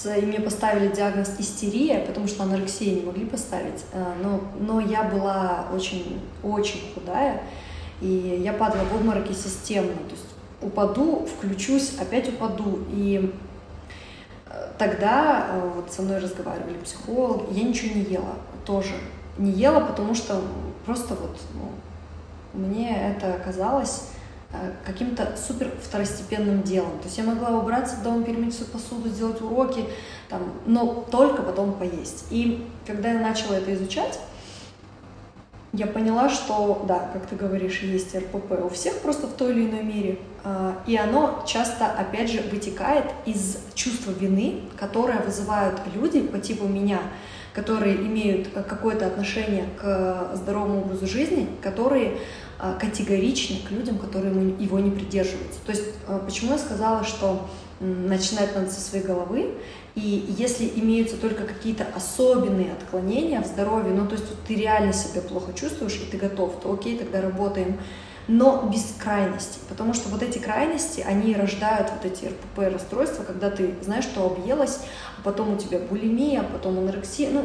[0.05, 3.85] и мне поставили диагноз истерия, потому что анорексия не могли поставить.
[3.93, 7.43] А, Но, но я была очень, очень худая,
[8.01, 9.95] и я падала в обмороки системно.
[9.95, 10.27] То есть
[10.61, 12.81] упаду, включусь, опять упаду.
[12.91, 13.33] И
[14.47, 18.95] э, тогда э, вот со мной разговаривали психологи, я ничего не ела тоже.
[19.39, 20.41] Не ела, потому что
[20.85, 24.14] просто вот ну, мне это казалось э,
[24.85, 26.99] каким-то супер второстепенным делом.
[26.99, 29.85] То есть я могла убраться дома, перемыть всю посуду, сделать уроки,
[30.29, 32.27] там, но только потом поесть.
[32.31, 34.19] И когда я начала это изучать,
[35.73, 39.69] я поняла, что, да, как ты говоришь, есть РПП у всех просто в той или
[39.69, 40.19] иной мере.
[40.45, 46.69] А, И оно часто, опять же, вытекает из чувства вины, которое вызывают люди по типу
[46.69, 47.01] меня,
[47.53, 52.19] которые имеют э, какое-то отношение к здоровому образу жизни, которые
[52.73, 55.61] категоричны к людям, которые его не придерживаются.
[55.65, 57.47] То есть, а, почему я сказала, что
[57.81, 59.55] начинать надо со своей головы,
[59.95, 64.93] и если имеются только какие-то особенные отклонения в здоровье, ну то есть вот ты реально
[64.93, 67.79] себя плохо чувствуешь и ты готов, то окей, тогда работаем.
[68.27, 73.51] Но без крайностей, потому что вот эти крайности, они рождают вот эти РПП расстройства, когда
[73.51, 74.81] ты знаешь, что объелась,
[75.19, 77.29] а потом у тебя булимия, а потом анорексия.
[77.31, 77.43] Ну,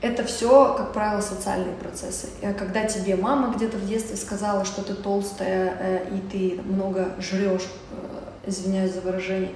[0.00, 2.28] это все, как правило, социальные процессы.
[2.56, 7.66] Когда тебе мама где-то в детстве сказала, что ты толстая э, и ты много жрешь,
[7.90, 9.52] э, извиняюсь за выражение,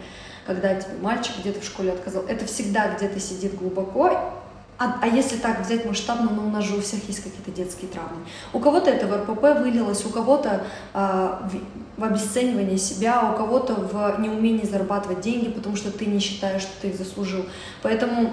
[0.47, 4.33] когда тебе мальчик где-то в школе отказал, это всегда где-то сидит глубоко.
[4.79, 7.89] А, а если так взять масштабно, ну у нас же у всех есть какие-то детские
[7.89, 8.17] травмы.
[8.53, 11.49] У кого-то это в РПП вылилось, у кого-то а,
[11.97, 16.63] в, в обесценивании себя, у кого-то в неумении зарабатывать деньги, потому что ты не считаешь,
[16.63, 17.47] что ты их заслужил.
[17.83, 18.33] Поэтому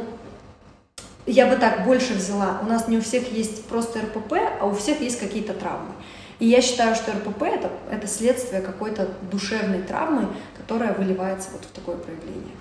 [1.31, 2.59] я бы так больше взяла.
[2.61, 5.93] У нас не у всех есть просто РПП, а у всех есть какие-то травмы.
[6.39, 10.27] И я считаю, что РПП это, это следствие какой-то душевной травмы,
[10.57, 12.55] которая выливается вот в такое проявление.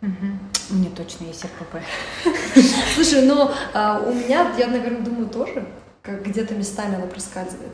[0.00, 0.38] Мгм.
[0.70, 1.76] У меня точно есть РПП.
[2.94, 5.66] Слушай, ну а, у меня, я, наверное, думаю, тоже
[6.04, 7.72] как где-то местами она проскальзывает.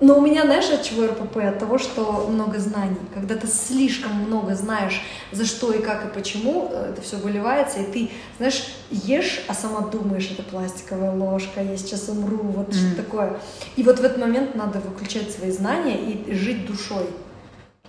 [0.00, 1.36] Но у меня, знаешь, от чего РПП?
[1.36, 2.96] От того, что много знаний.
[3.12, 7.80] Когда ты слишком много знаешь, за что и как и почему, э, это все выливается,
[7.80, 12.74] и ты, знаешь, ешь, а сама думаешь, это пластиковая ложка, я сейчас умру, вот Мгм.
[12.78, 13.36] что такое.
[13.76, 17.04] И вот в этот момент надо выключать свои знания и жить душой.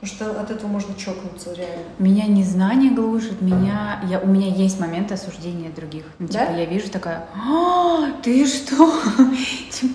[0.02, 1.84] Потому что от этого можно чокнуться реально.
[2.00, 6.06] Меня незнание глушит, меня, я, у меня есть моменты осуждения других.
[6.18, 6.46] Ну, Да?
[6.48, 8.76] Типа я вижу такая, а, ты что?
[9.70, 9.94] Типа,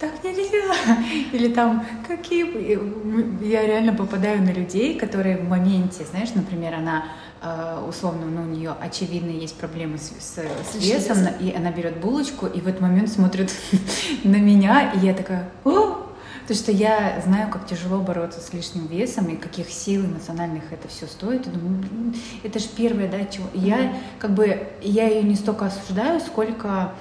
[0.00, 0.96] Так нельзя.
[1.32, 2.42] Или там, какие...
[2.42, 7.04] вы?» Я реально попадаю на людей, которые в моменте, знаешь, например, она
[7.42, 10.38] э, условно, ну, у нее очевидно есть проблемы с, с-
[10.72, 11.18] с весом.
[11.38, 13.52] и она берет булочку, и в этот момент смотрит
[14.24, 16.09] на меня, и я такая, о!
[16.50, 20.88] То, что я знаю, как тяжело бороться с лишним весом и каких сил эмоциональных это
[20.88, 21.46] все стоит.
[21.46, 23.46] И думаю, «Блин, это же первое, да, чего.
[23.54, 26.92] И Я как бы я ее не столько осуждаю, сколько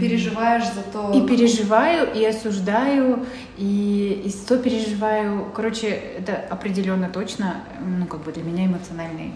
[0.00, 1.12] Переживаешь за то...
[1.12, 3.26] и переживаю, и осуждаю,
[3.58, 5.52] и, и сто переживаю.
[5.54, 9.34] Короче, это определенно точно, ну, как бы для меня эмоциональный.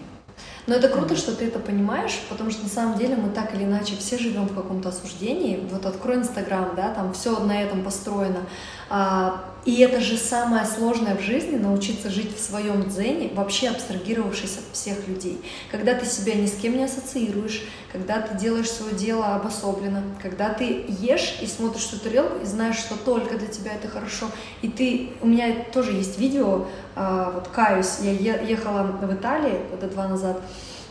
[0.65, 3.65] Но это круто, что ты это понимаешь, потому что на самом деле мы так или
[3.65, 5.59] иначе все живем в каком-то осуждении.
[5.69, 8.39] Вот открой Инстаграм, да, там все на этом построено.
[8.89, 14.57] А, и это же самое сложное в жизни научиться жить в своем дзене, вообще абстрагировавшись
[14.57, 15.41] от всех людей.
[15.71, 20.49] Когда ты себя ни с кем не ассоциируешь, когда ты делаешь свое дело обособленно, когда
[20.49, 24.27] ты ешь и смотришь всю тарелку и знаешь, что только для тебя это хорошо.
[24.61, 26.65] И ты, у меня тоже есть видео,
[26.95, 30.41] а, вот каюсь, я ехала в Италии года два назад,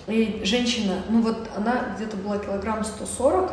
[0.07, 3.53] и женщина, ну вот она где-то была килограмм 140,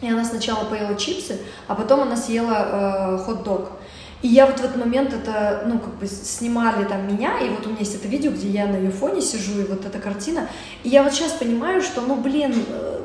[0.00, 3.70] И она сначала поела чипсы, а потом она съела э, хот-дог.
[4.22, 7.66] И я вот в этот момент это, ну, как бы снимали там меня, и вот
[7.66, 10.48] у меня есть это видео, где я на ее фоне сижу, и вот эта картина.
[10.82, 12.97] И я вот сейчас понимаю, что, ну, блин, э,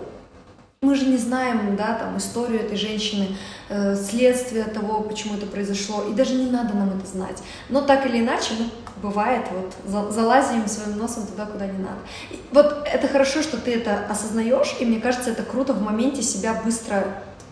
[0.84, 3.36] мы же не знаем, да, там, историю этой женщины,
[3.70, 7.42] э, следствие того, почему это произошло, и даже не надо нам это знать.
[7.70, 8.66] Но так или иначе, ну,
[9.02, 9.46] бывает,
[9.86, 12.00] вот, залазим своим носом туда, куда не надо.
[12.32, 16.22] И вот это хорошо, что ты это осознаешь, и мне кажется, это круто в моменте
[16.22, 17.06] себя быстро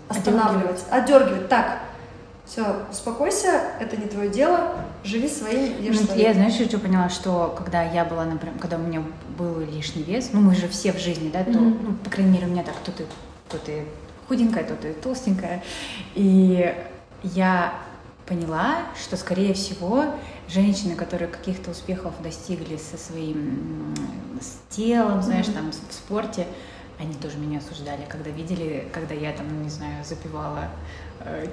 [0.08, 1.48] останавливать, отдергивать.
[1.48, 1.80] Так,
[2.46, 7.56] все, успокойся, это не твое дело, живи своим, ешь ну, Я, знаешь, что поняла, что
[7.58, 9.04] когда я была, например, когда у меня
[9.42, 11.80] был лишний вес, ну, мы же все в жизни, да, то, mm-hmm.
[11.82, 13.06] ну, по крайней мере, у меня так, то ты,
[13.50, 13.86] то ты
[14.28, 15.64] худенькая, то ты толстенькая,
[16.14, 16.74] и
[17.24, 17.74] я
[18.28, 20.06] поняла, что, скорее всего,
[20.48, 23.96] женщины, которые каких-то успехов достигли со своим
[24.40, 25.54] с телом, знаешь, mm-hmm.
[25.54, 26.48] там, в спорте,
[27.00, 30.70] они тоже меня осуждали, когда видели, когда я там, ну, не знаю, запивала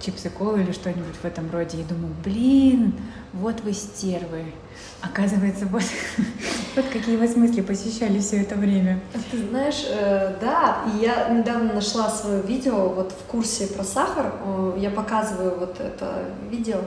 [0.00, 2.94] чипсы колу или что-нибудь в этом роде, и думаю, блин,
[3.32, 4.44] вот вы стервы.
[5.00, 5.82] Оказывается, вот,
[6.76, 9.00] вот какие вы смысли посещали все это время.
[9.30, 14.32] Ты знаешь, э, да, и я недавно нашла свое видео вот в курсе про сахар,
[14.76, 16.78] я показываю вот это видео,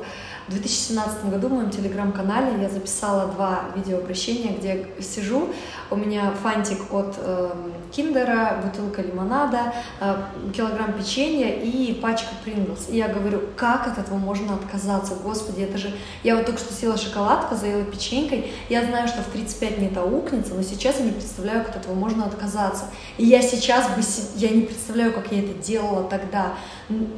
[0.47, 5.49] в 2017 году в моем телеграм-канале я записала два видеообращения, где сижу,
[5.89, 7.51] у меня фантик от э,
[7.91, 10.15] киндера, бутылка лимонада, э,
[10.55, 12.89] килограмм печенья и пачка Принглс.
[12.89, 15.15] И я говорю, как от этого можно отказаться?
[15.23, 15.91] Господи, это же...
[16.23, 20.01] Я вот только что съела шоколадку, заела печенькой, я знаю, что в 35 мне это
[20.01, 22.85] аукнется, но сейчас я не представляю, как от этого можно отказаться.
[23.17, 24.01] И я сейчас бы...
[24.35, 26.53] Я не представляю, как я это делала тогда.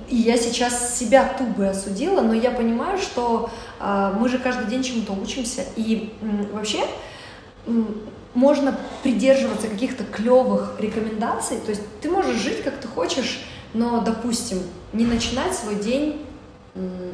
[0.09, 3.49] И я сейчас себя ту бы осудила, но я понимаю, что
[3.79, 5.63] э, мы же каждый день чему-то учимся.
[5.75, 6.13] И
[6.51, 6.83] вообще
[8.33, 11.57] можно придерживаться каких-то клевых рекомендаций.
[11.57, 14.59] То есть ты можешь жить, как ты хочешь, но, допустим,
[14.91, 16.25] не начинать свой день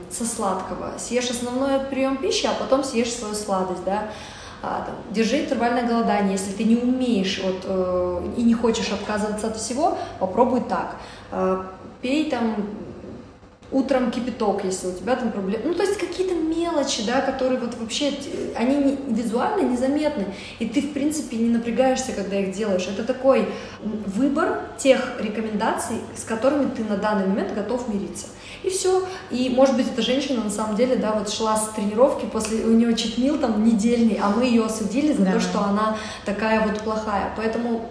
[0.10, 0.94] со сладкого.
[0.98, 4.10] Съешь основной прием пищи, а потом съешь свою сладость, да.
[4.62, 6.34] А, там, держи интервальное голодание.
[6.34, 10.98] Если ты не умеешь вот, э, и не хочешь отказываться от всего, попробуй так.
[11.32, 11.64] Э,
[12.02, 12.56] пей там
[13.72, 15.66] утром кипяток, если у тебя там проблемы.
[15.66, 18.14] Ну, то есть какие-то мелочи, да, которые вот вообще,
[18.56, 20.26] они не, визуально незаметны,
[20.60, 22.88] и ты, в принципе, не напрягаешься, когда их делаешь.
[22.88, 23.48] Это такой
[23.82, 28.28] выбор тех рекомендаций, с которыми ты на данный момент готов мириться.
[28.64, 29.06] И все.
[29.32, 32.72] И, может быть, эта женщина на самом деле, да, вот шла с тренировки, после у
[32.72, 35.34] нее читмил там недельный, а мы ее осудили за да.
[35.34, 37.32] то, что она такая вот плохая.
[37.38, 37.90] Поэтому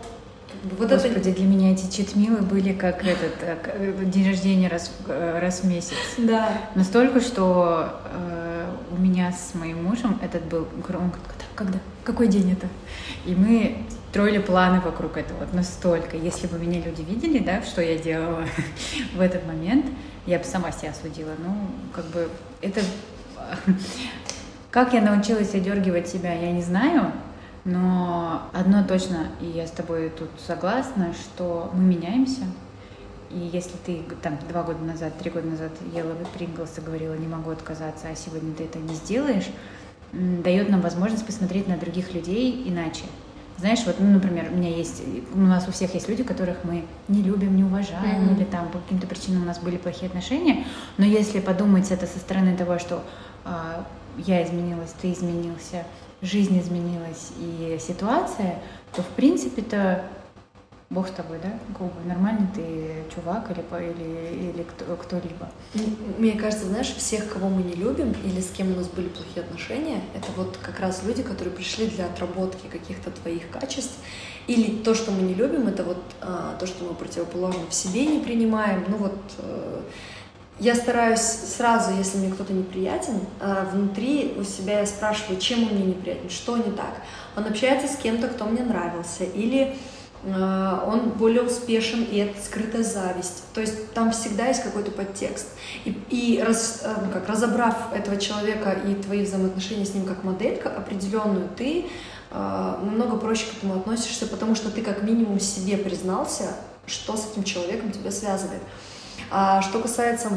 [0.62, 1.32] вот Господи, это...
[1.32, 5.96] для меня эти читмилы были как этот э, день рождения раз, э, раз в месяц.
[6.16, 6.48] Да.
[6.74, 11.12] Настолько, что э, у меня с моим мужем этот был, он говорит,
[11.54, 11.78] когда?
[12.02, 12.66] Какой день это?
[13.24, 16.16] И мы строили планы вокруг этого вот настолько.
[16.16, 18.44] Если бы меня люди видели, да, что я делала
[19.14, 19.86] в этот момент,
[20.26, 21.32] я бы сама себя осудила.
[21.38, 21.54] Ну,
[21.94, 22.28] как бы
[22.62, 22.80] это...
[24.70, 27.10] Как я научилась одергивать себя, я не знаю,
[27.68, 32.44] но одно точно, и я с тобой тут согласна, что мы меняемся.
[33.30, 37.26] И если ты там два года назад, три года назад ела Принглс и говорила, не
[37.26, 39.50] могу отказаться, а сегодня ты это не сделаешь,
[40.12, 43.04] дает нам возможность посмотреть на других людей иначе.
[43.58, 45.02] Знаешь, вот, ну, например, у меня есть,
[45.34, 48.36] у нас у всех есть люди, которых мы не любим, не уважаем, mm-hmm.
[48.36, 50.64] или там по каким-то причинам у нас были плохие отношения,
[50.96, 53.02] но если подумать это со стороны того, что
[53.44, 53.50] э,
[54.18, 55.84] я изменилась, ты изменился,
[56.22, 58.60] жизнь изменилась и ситуация,
[58.94, 60.04] то в принципе-то
[60.90, 61.50] Бог с тобой, да?
[61.76, 63.60] Как нормальный ты чувак или,
[63.90, 65.50] или, или кто, кто-либо.
[66.16, 69.44] Мне кажется, знаешь, всех, кого мы не любим или с кем у нас были плохие
[69.44, 73.98] отношения, это вот как раз люди, которые пришли для отработки каких-то твоих качеств.
[74.46, 78.06] Или то, что мы не любим, это вот а, то, что мы противоположно в себе
[78.06, 78.86] не принимаем.
[78.88, 79.82] Ну вот а,
[80.60, 85.74] я стараюсь сразу, если мне кто-то неприятен, а, внутри у себя я спрашиваю, чем он
[85.74, 87.02] мне неприятен, что не так.
[87.36, 89.76] Он общается с кем-то, кто мне нравился, или
[90.24, 93.44] а, он более успешен, и это скрытая зависть.
[93.54, 95.46] То есть там всегда есть какой-то подтекст.
[95.84, 100.24] И, и раз, а, ну, как, разобрав этого человека и твои взаимоотношения с ним как
[100.24, 101.86] моделька определенную, ты
[102.30, 107.42] намного проще к этому относишься, потому что ты как минимум себе признался, что с этим
[107.42, 108.60] человеком тебя связывает.
[109.30, 110.30] А что касается,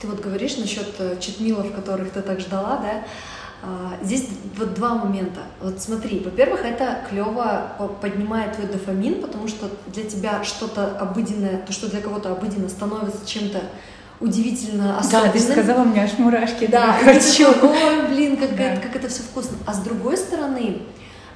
[0.00, 3.04] ты вот говоришь насчет э, читмилов, которых ты так ждала, да,
[3.66, 4.26] а, Здесь
[4.58, 5.40] вот два момента.
[5.62, 7.72] Вот смотри, во-первых, это клево
[8.02, 13.26] поднимает твой дофамин, потому что для тебя что-то обыденное, то, что для кого-то обыденно, становится
[13.26, 13.62] чем-то
[14.20, 15.26] удивительно особенным.
[15.26, 16.66] Да, ты сказала, у меня аж мурашки.
[16.66, 17.46] Да, хочу.
[17.48, 18.64] Ой, блин, как, да.
[18.64, 19.56] это, как это все вкусно.
[19.64, 20.82] А с другой стороны,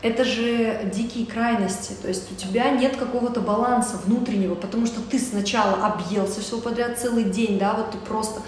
[0.01, 5.18] это же дикие крайности, то есть у тебя нет какого-то баланса внутреннего, потому что ты
[5.18, 8.40] сначала объелся все подряд целый день, да, вот ты просто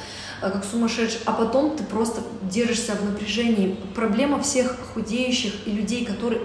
[0.42, 3.76] э, как сумасшедший, а потом ты просто держишься в напряжении.
[3.96, 6.42] Проблема всех худеющих и людей, которые,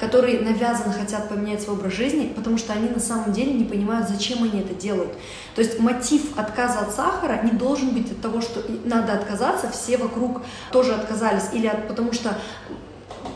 [0.00, 4.08] которые навязанно хотят поменять свой образ жизни, потому что они на самом деле не понимают,
[4.08, 5.12] зачем они это делают.
[5.54, 9.98] То есть мотив отказа от сахара не должен быть от того, что надо отказаться, все
[9.98, 10.40] вокруг
[10.72, 12.38] тоже отказались, или от, потому что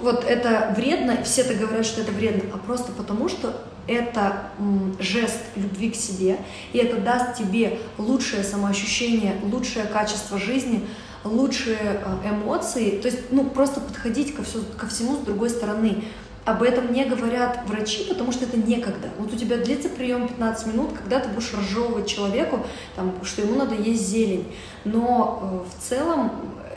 [0.03, 4.51] вот это вредно, все это говорят, что это вредно, а просто потому, что это
[4.99, 6.39] жест любви к себе,
[6.73, 10.87] и это даст тебе лучшее самоощущение, лучшее качество жизни,
[11.25, 16.05] лучшие э, эмоции, то есть, ну, просто подходить ко, все, ко всему с другой стороны.
[16.47, 19.09] Об этом не говорят врачи, потому что это некогда.
[19.19, 22.65] Вот у тебя длится прием 15 минут, когда ты будешь разжевывать человеку,
[22.97, 24.47] там, что ему надо есть зелень.
[24.85, 26.33] Но э, в целом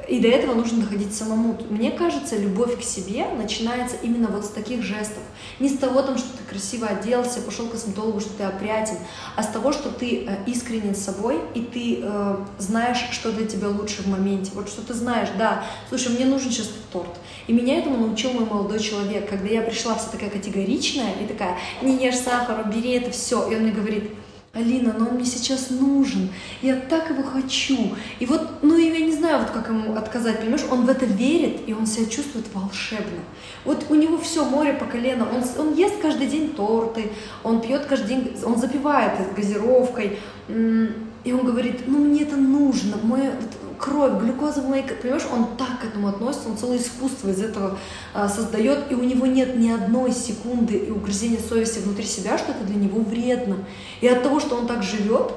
[0.07, 1.57] и до этого нужно доходить самому.
[1.69, 5.23] Мне кажется, любовь к себе начинается именно вот с таких жестов.
[5.59, 8.97] Не с того, там, что ты красиво оделся, пошел к косметологу, что ты опрятен,
[9.35, 13.45] а с того, что ты э, искренен с собой, и ты э, знаешь, что для
[13.45, 14.51] тебя лучше в моменте.
[14.53, 17.19] Вот что ты знаешь, да, слушай, мне нужен сейчас торт.
[17.47, 21.57] И меня этому научил мой молодой человек, когда я пришла вся такая категоричная и такая,
[21.81, 23.49] не ешь сахар, бери это все.
[23.49, 24.11] И он мне говорит,
[24.53, 26.29] Алина, но он мне сейчас нужен,
[26.61, 27.95] я так его хочу.
[28.19, 28.91] И вот, ну не
[29.23, 33.21] знаю, вот как ему отказать, понимаешь, он в это верит, и он себя чувствует волшебно.
[33.63, 37.09] Вот у него все море по колено, он, он ест каждый день торты,
[37.41, 40.19] он пьет каждый день, он запивает газировкой,
[40.49, 43.31] и он говорит, ну мне это нужно, мой,
[43.79, 47.77] кровь, глюкоза в моей понимаешь, он так к этому относится, он целое искусство из этого
[48.13, 52.51] а, создает, и у него нет ни одной секунды и угрызения совести внутри себя, что
[52.51, 53.59] это для него вредно.
[54.01, 55.31] И от того, что он так живет,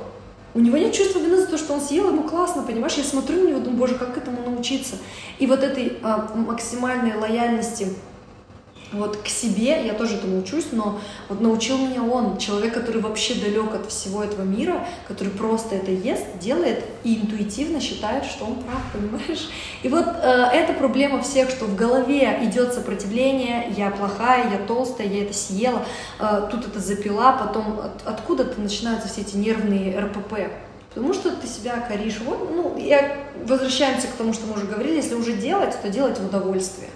[0.56, 2.94] у него нет чувства вины за то, что он съел, ему классно, понимаешь?
[2.94, 4.96] Я смотрю на него, думаю, боже, как этому научиться?
[5.38, 7.88] И вот этой а, максимальной лояльности
[8.92, 13.34] вот к себе я тоже этому учусь, но вот научил меня он, человек, который вообще
[13.34, 18.56] далек от всего этого мира, который просто это ест, делает и интуитивно считает, что он
[18.62, 19.48] прав, понимаешь?
[19.82, 25.08] И вот э, эта проблема всех, что в голове идет сопротивление, я плохая, я толстая,
[25.08, 25.84] я это съела,
[26.20, 30.34] э, тут это запила, потом от, откуда-то начинаются все эти нервные РПП.
[30.90, 32.20] Потому что ты себя коришь.
[32.24, 36.18] Вот, ну, я возвращаемся к тому, что мы уже говорили, если уже делать, то делать
[36.18, 36.88] в удовольствие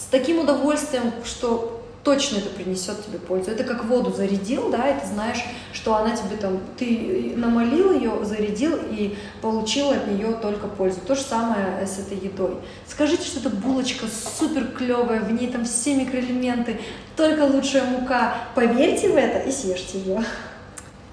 [0.00, 3.50] с таким удовольствием, что точно это принесет тебе пользу.
[3.50, 5.44] Это как воду зарядил, да, и ты знаешь,
[5.74, 11.00] что она тебе там, ты намолил ее, зарядил и получил от нее только пользу.
[11.06, 12.56] То же самое с этой едой.
[12.88, 14.06] Скажите, что эта булочка
[14.38, 16.80] супер клевая, в ней там все микроэлементы,
[17.14, 18.34] только лучшая мука.
[18.54, 20.24] Поверьте в это и съешьте ее.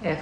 [0.01, 0.19] Эх.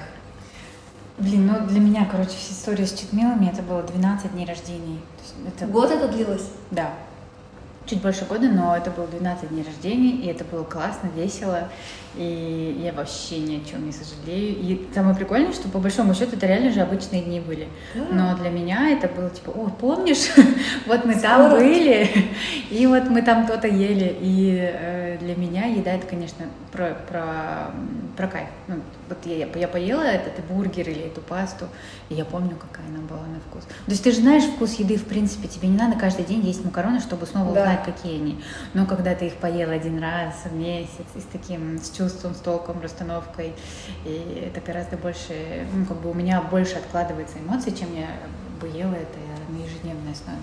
[1.20, 5.00] Блин, ну для меня, короче, вся история с читмилами, это было 12 дней рождения.
[5.48, 5.68] Это...
[5.68, 6.50] Год это длилось?
[6.72, 6.92] Да
[7.86, 11.70] чуть больше года, но это было 12 дней рождения, и это было классно, весело,
[12.18, 14.56] и я вообще ни о чем не сожалею.
[14.60, 17.68] И самое прикольное, что по большому счету это реально же обычные дни были.
[18.12, 20.32] Но для меня это было типа, о, помнишь,
[20.86, 22.10] вот мы там были,
[22.70, 24.16] и вот мы там то-то ели.
[24.22, 27.72] И э, для меня еда это, конечно, про, про,
[28.18, 28.50] про кайф.
[28.68, 28.76] Ну,
[29.10, 31.68] вот я, я поела этот бургер или эту пасту,
[32.10, 33.64] и я помню, какая она была на вкус.
[33.64, 36.64] То есть ты же знаешь вкус еды, в принципе, тебе не надо каждый день есть
[36.64, 37.62] макароны, чтобы снова да.
[37.62, 38.42] узнать, какие они.
[38.74, 42.40] Но когда ты их поел один раз в месяц и с таким, с чувством, с
[42.40, 43.54] толком, расстановкой,
[44.06, 48.08] и это гораздо больше, ну, как бы у меня больше откладывается эмоций, чем я
[48.60, 50.40] бы ела это на ежедневной основе.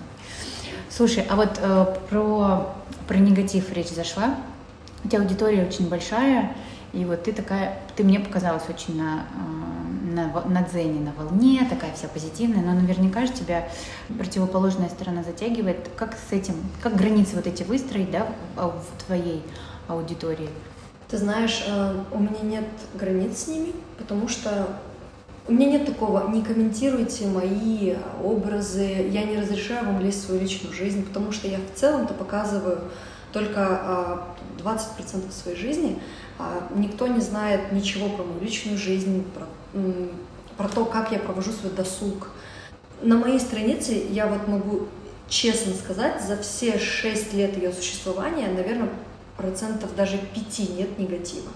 [0.89, 2.73] Слушай, а вот э, про,
[3.07, 4.35] про негатив речь зашла.
[5.03, 6.55] У тебя аудитория очень большая,
[6.93, 11.65] и вот ты такая, ты мне показалась очень на, э, на, на дзене, на волне,
[11.69, 13.67] такая вся позитивная, но наверняка же тебя
[14.17, 15.89] противоположная сторона затягивает.
[15.95, 19.43] Как с этим, как границы вот эти выстроить, да, в твоей
[19.87, 20.49] аудитории?
[21.13, 24.67] Ты знаешь, э, у меня нет границ с ними, потому что
[25.47, 27.93] у меня нет такого, не комментируйте мои
[28.23, 32.15] образы, я не разрешаю вам лезть в свою личную жизнь, потому что я в целом-то
[32.15, 32.79] показываю
[33.31, 34.25] только
[34.57, 36.01] 20% а, своей жизни,
[36.39, 39.45] а никто не знает ничего про мою личную жизнь, про,
[40.57, 42.31] про то, как я провожу свой досуг.
[43.03, 44.87] На моей странице я вот могу
[45.29, 48.89] честно сказать, за все 6 лет ее существования, наверное,
[49.37, 51.49] процентов даже 5 нет негатива.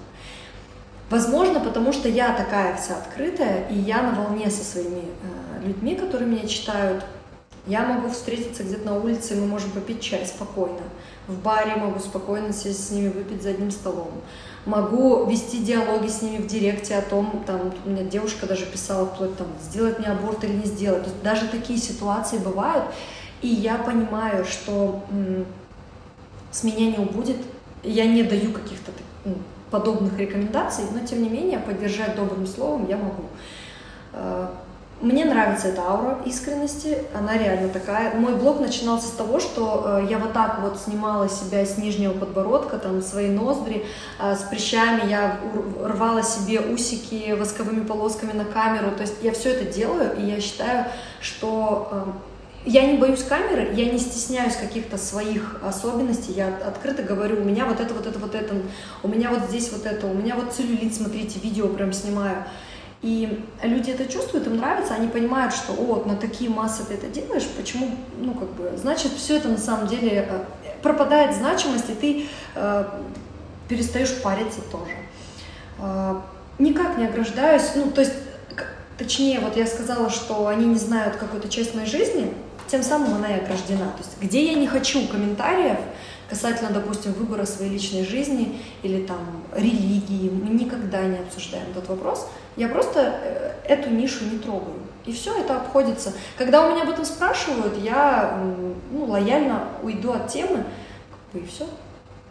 [1.10, 5.96] Возможно, потому что я такая вся открытая, и я на волне со своими э, людьми,
[5.96, 7.06] которые меня читают.
[7.66, 10.82] Я могу встретиться где-то на улице, и мы можем попить чай спокойно.
[11.28, 14.12] В баре могу спокойно сесть с ними, выпить за одним столом.
[14.66, 19.06] Могу вести диалоги с ними в директе о том, там, у меня девушка даже писала
[19.06, 21.04] вплоть там, сделать мне аборт или не сделать.
[21.04, 22.86] То есть даже такие ситуации бывают,
[23.42, 25.46] и я понимаю, что м-
[26.52, 27.38] с меня не убудет
[27.84, 28.92] я не даю каких-то
[29.26, 29.36] ну,
[29.72, 33.24] подобных рекомендаций, но тем не менее поддержать добрым словом я могу.
[34.14, 34.48] Э,
[35.00, 38.16] мне нравится эта аура искренности, она реально такая.
[38.16, 42.14] Мой блог начинался с того, что э, я вот так вот снимала себя с нижнего
[42.14, 43.86] подбородка, там свои ноздри,
[44.20, 45.40] э, с прыщами, я
[45.84, 48.90] рвала себе усики восковыми полосками на камеру.
[48.96, 50.86] То есть я все это делаю, и я считаю,
[51.22, 52.16] что
[52.68, 57.66] я не боюсь камеры, я не стесняюсь каких-то своих особенностей, я открыто говорю, у меня
[57.66, 58.56] вот это, вот это, вот это,
[59.04, 62.44] у меня вот здесь вот это, у меня вот целлюлит, смотрите, видео прям снимаю.
[63.02, 67.08] И люди это чувствуют, им нравится, они понимают, что о, на такие массы ты это
[67.08, 70.44] делаешь, почему, ну, как бы, значит, все это на самом деле э,
[70.82, 72.86] пропадает значимость, и ты э,
[73.70, 74.92] перестаешь париться тоже.
[75.80, 76.20] Э,
[76.60, 78.14] никак не ограждаюсь, ну, то есть,
[78.98, 82.34] точнее, вот я сказала, что они не знают какую-то часть моей жизни,
[82.68, 83.92] тем самым она и ограждена.
[83.92, 85.78] То есть, где я не хочу комментариев,
[86.30, 89.20] Касательно, допустим, выбора своей личной жизни или там
[89.56, 92.28] религии, мы никогда не обсуждаем этот вопрос.
[92.58, 94.76] Я просто э, эту нишу не трогаю.
[95.06, 96.12] И все это обходится.
[96.38, 98.44] Когда у меня об этом спрашивают, я
[98.92, 100.66] ну, лояльно уйду от темы,
[101.10, 101.66] как бы и все.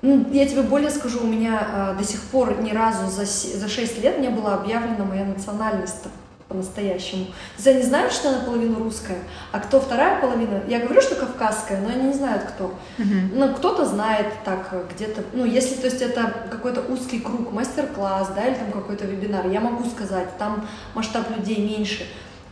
[0.03, 3.66] Ну, я тебе более скажу, у меня а, до сих пор ни разу за, за
[3.66, 6.03] 6 лет не была объявлена моя национальность
[6.49, 7.26] по-настоящему.
[7.26, 9.18] То есть они знают, что она половина русская,
[9.53, 12.74] а кто вторая половина, я говорю, что кавказская, но они не знают, кто.
[12.99, 13.30] Uh-huh.
[13.34, 18.47] Ну, кто-то знает так где-то, ну, если, то есть это какой-то узкий круг, мастер-класс, да,
[18.47, 22.07] или там какой-то вебинар, я могу сказать, там масштаб людей меньше.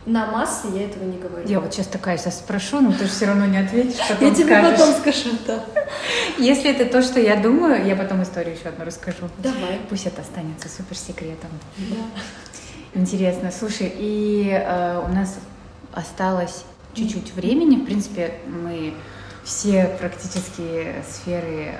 [0.05, 1.47] На массы я этого не говорю.
[1.47, 4.35] Я вот сейчас такая сейчас спрошу, но ты же все равно не ответишь, потом Я
[4.35, 5.63] тебе потом скажу, да.
[6.37, 9.29] Если это то, что я думаю, я потом историю еще одну расскажу.
[9.39, 9.79] Давай.
[9.89, 11.49] Пусть это останется суперсекретом.
[11.77, 12.21] Да.
[12.95, 13.51] Интересно.
[13.51, 15.37] Слушай, и э, у нас
[15.91, 17.75] осталось чуть-чуть времени.
[17.75, 18.93] В принципе, мы
[19.43, 21.75] все практически сферы,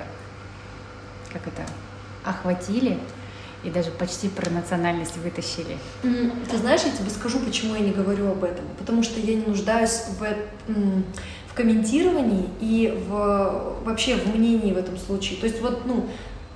[1.31, 1.63] как это,
[2.25, 2.99] охватили
[3.63, 5.77] и даже почти про национальность вытащили.
[6.03, 8.65] Ты знаешь, я тебе скажу, почему я не говорю об этом.
[8.77, 10.73] Потому что я не нуждаюсь в,
[11.47, 15.39] в комментировании и в, вообще в мнении в этом случае.
[15.39, 16.07] То есть вот, ну,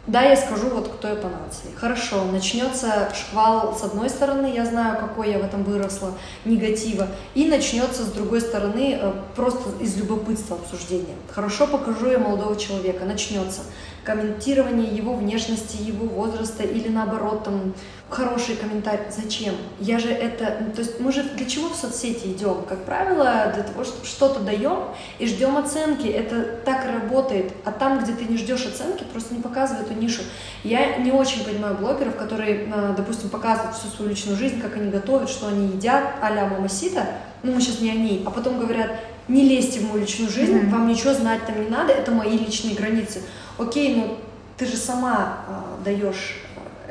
[0.10, 1.70] да, я скажу, вот кто я по нации.
[1.76, 6.14] Хорошо, начнется шквал с одной стороны, я знаю, какой я в этом выросла,
[6.46, 11.16] негатива, и начнется с другой стороны э, просто из любопытства обсуждения.
[11.30, 13.62] Хорошо, покажу я молодого человека, начнется
[14.10, 17.76] комментирование его внешности, его возраста или наоборот там
[18.10, 19.04] хороший комментарий.
[19.12, 19.54] Зачем?
[19.80, 20.58] Я же это...
[20.62, 22.64] Ну, то есть мы же для чего в соцсети идем?
[22.68, 24.86] Как правило, для того, чтобы что-то даем
[25.20, 26.08] и ждем оценки.
[26.08, 27.54] Это так работает.
[27.66, 30.24] А там, где ты не ждешь оценки, просто не показывай эту нишу.
[30.64, 34.90] Я не очень понимаю блогеров, которые, а, допустим, показывают всю свою личную жизнь, как они
[34.90, 37.06] готовят, что они едят, а-ля мамасита.
[37.44, 38.24] Ну, мы сейчас не о ней.
[38.26, 38.90] А потом говорят,
[39.30, 40.70] не лезьте в мою личную жизнь, mm-hmm.
[40.70, 43.22] вам ничего знать там не надо, это мои личные границы.
[43.58, 44.18] Окей, ну
[44.58, 46.38] ты же сама э, даешь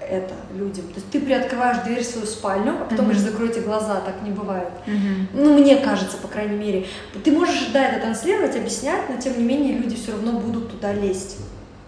[0.09, 0.87] это людям.
[0.89, 3.03] То есть ты приоткрываешь дверь в свою спальню, а потом mm-hmm.
[3.03, 4.71] говоришь, закройте глаза, так не бывает.
[4.87, 5.27] Mm-hmm.
[5.35, 6.87] Ну, мне кажется, по крайней мере.
[7.23, 10.93] Ты можешь, да, это транслировать, объяснять, но тем не менее люди все равно будут туда
[10.93, 11.37] лезть.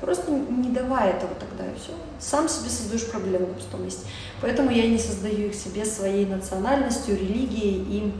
[0.01, 1.92] Просто не давай этого тогда, и все.
[2.18, 4.07] Сам себе создаешь проблемы на пустом месте.
[4.40, 8.12] Поэтому я не создаю их себе своей национальностью, религией и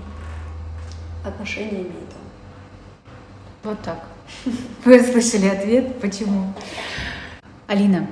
[1.25, 1.93] отношениями.
[2.11, 2.21] Там.
[3.63, 4.05] Вот так.
[4.85, 6.53] Вы слышали ответ, почему.
[7.67, 8.07] Алина,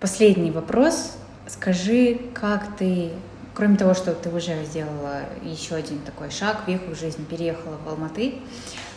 [0.00, 1.16] последний вопрос.
[1.46, 3.10] Скажи, как ты,
[3.54, 7.88] кроме того, что ты уже сделала еще один такой шаг, веху в жизни, переехала в
[7.88, 8.34] Алматы,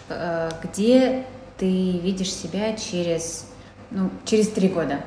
[0.10, 1.26] э, где
[1.58, 1.66] ты
[1.98, 3.48] видишь себя через,
[3.92, 5.02] ну, через три года?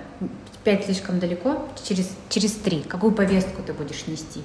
[0.64, 2.82] Пять слишком далеко, через, через три.
[2.82, 4.43] Какую повестку ты будешь нести?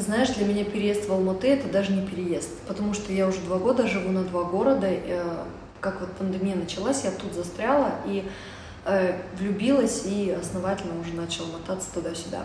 [0.00, 3.38] Ты знаешь, для меня переезд в Алматы это даже не переезд, потому что я уже
[3.40, 4.86] два года живу на два города.
[4.88, 5.44] Э,
[5.78, 8.26] как вот пандемия началась, я тут застряла и
[8.86, 12.44] э, влюбилась и основательно уже начала мотаться туда-сюда.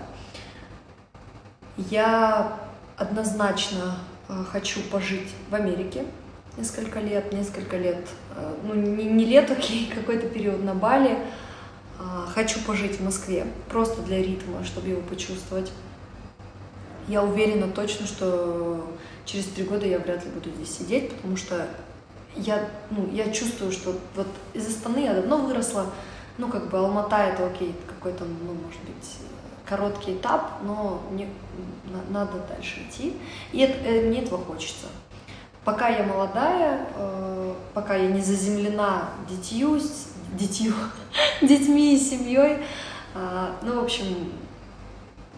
[1.77, 2.59] Я
[2.97, 6.03] однозначно э, хочу пожить в Америке
[6.57, 8.05] несколько лет, несколько лет,
[8.65, 11.17] ну не, не лет, окей, какой-то период на Бали.
[12.33, 15.71] Хочу пожить в Москве, просто для ритма, чтобы его почувствовать.
[17.07, 18.85] Я уверена точно, что
[19.25, 21.67] через три года я вряд ли буду здесь сидеть, потому что
[22.35, 25.85] я, ну, я чувствую, что вот из Астаны я давно выросла,
[26.37, 29.17] ну, как бы Алмата это окей, какой-то, ну, может быть,
[29.65, 31.29] короткий этап, но мне
[32.09, 33.15] надо дальше идти,
[33.51, 34.87] и это, э, мне этого хочется.
[35.63, 39.79] Пока я молодая, э, пока я не заземлена детью,
[40.33, 40.73] детью,
[41.41, 42.59] детьми и семьей,
[43.15, 44.31] э, ну, в общем,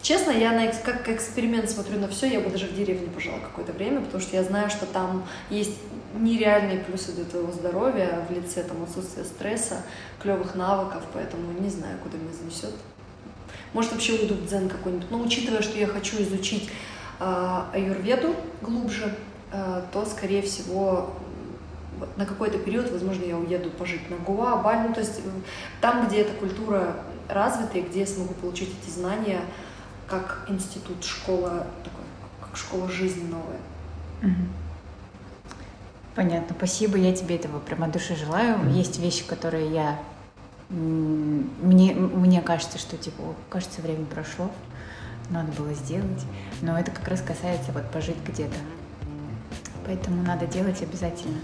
[0.02, 3.74] Честно, я на, как эксперимент смотрю на все, я бы даже в деревне пожила какое-то
[3.74, 5.78] время, потому что я знаю, что там есть
[6.16, 9.82] нереальные плюсы для твоего здоровья в лице там, отсутствия стресса,
[10.22, 12.74] клевых навыков, поэтому не знаю, куда меня занесет.
[13.74, 15.12] Может, вообще уйду в дзен какой-нибудь.
[15.12, 16.70] Но учитывая, что я хочу изучить
[17.20, 19.14] э, аюрведу глубже,
[19.52, 21.14] э, то, скорее всего,
[22.16, 25.20] на какой-то период, возможно, я уеду пожить на Гуа, Баль, ну, то есть
[25.82, 26.96] там, где эта культура
[27.28, 29.42] развита, и где я смогу получить эти знания,
[30.08, 32.04] как институт, школа, такой,
[32.42, 33.60] как школа жизни новая.
[36.16, 38.70] Понятно, спасибо, я тебе этого прямо от души желаю.
[38.72, 40.00] Есть вещи, которые я
[40.70, 44.52] мне, мне кажется, что типа, кажется, время прошло,
[45.30, 46.26] надо было сделать.
[46.62, 48.58] Но это как раз касается вот пожить где-то.
[49.86, 51.40] Поэтому надо делать обязательно.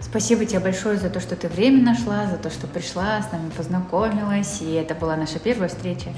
[0.00, 3.50] Спасибо тебе большое за то, что ты время нашла, за то, что пришла, с нами
[3.50, 4.60] познакомилась.
[4.60, 6.10] И это была наша первая встреча.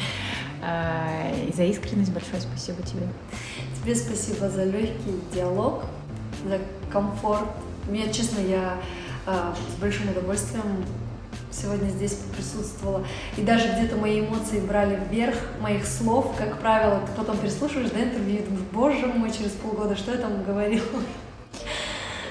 [0.69, 3.09] А, и за искренность большое спасибо тебе.
[3.81, 5.85] Тебе спасибо за легкий диалог,
[6.47, 6.59] за
[6.93, 7.49] комфорт.
[7.89, 8.77] Мне, честно, я
[9.24, 10.85] а, с большим удовольствием
[11.51, 13.07] сегодня здесь присутствовала.
[13.39, 16.35] И даже где-то мои эмоции брали вверх моих слов.
[16.36, 20.19] Как правило, ты потом переслушиваешь да, интервью и думаешь, боже мой, через полгода, что я
[20.19, 20.85] там говорила?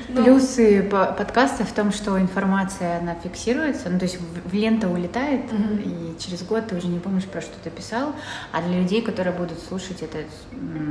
[0.09, 0.23] Но...
[0.23, 5.81] Плюсы подкаста в том, что информация, она фиксируется, ну, то есть в лента улетает, угу.
[5.83, 8.13] и через год ты уже не помнишь, про что ты писал,
[8.53, 10.19] а для людей, которые будут слушать это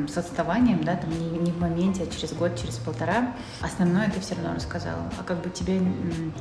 [0.07, 4.21] с отставанием, да, там не, не в моменте, а через год, через полтора, основное ты
[4.21, 5.11] все равно рассказала.
[5.19, 5.81] А как бы тебе,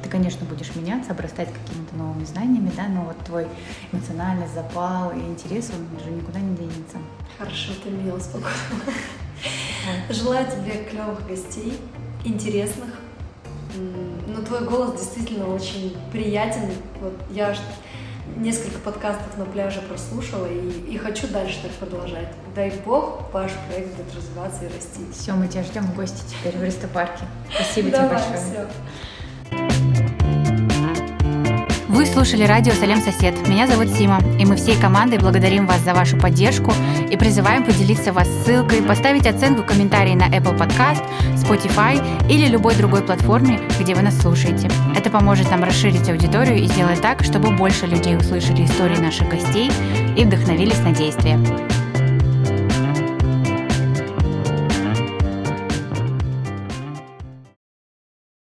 [0.04, 3.48] ты, конечно, будешь меняться, обрастать какими-то новыми знаниями, да, но вот твой
[3.94, 6.98] эмоциональный запал и интерес, он уже никуда не денется.
[7.38, 8.52] Хорошо, ты меня успокоила.
[10.10, 11.78] Желаю тебе клевых гостей,
[12.26, 12.90] интересных.
[14.28, 16.72] Но твой голос действительно очень приятен.
[17.02, 17.56] Вот я
[18.38, 22.28] несколько подкастов на пляже прослушала и, и хочу дальше так продолжать.
[22.56, 25.06] Дай бог, ваш проект будет развиваться и расти.
[25.14, 27.26] Все, мы тебя ждем в гости теперь в Рестопарке.
[27.54, 28.38] Спасибо тебе большое.
[28.38, 28.68] Все.
[31.96, 33.48] Вы слушали радио «Салем Сосед».
[33.48, 36.74] Меня зовут Сима, и мы всей командой благодарим вас за вашу поддержку
[37.10, 41.02] и призываем поделиться вас ссылкой, поставить оценку, комментарий на Apple Podcast,
[41.36, 44.70] Spotify или любой другой платформе, где вы нас слушаете.
[44.94, 49.72] Это поможет нам расширить аудиторию и сделать так, чтобы больше людей услышали истории наших гостей
[50.18, 51.40] и вдохновились на действие.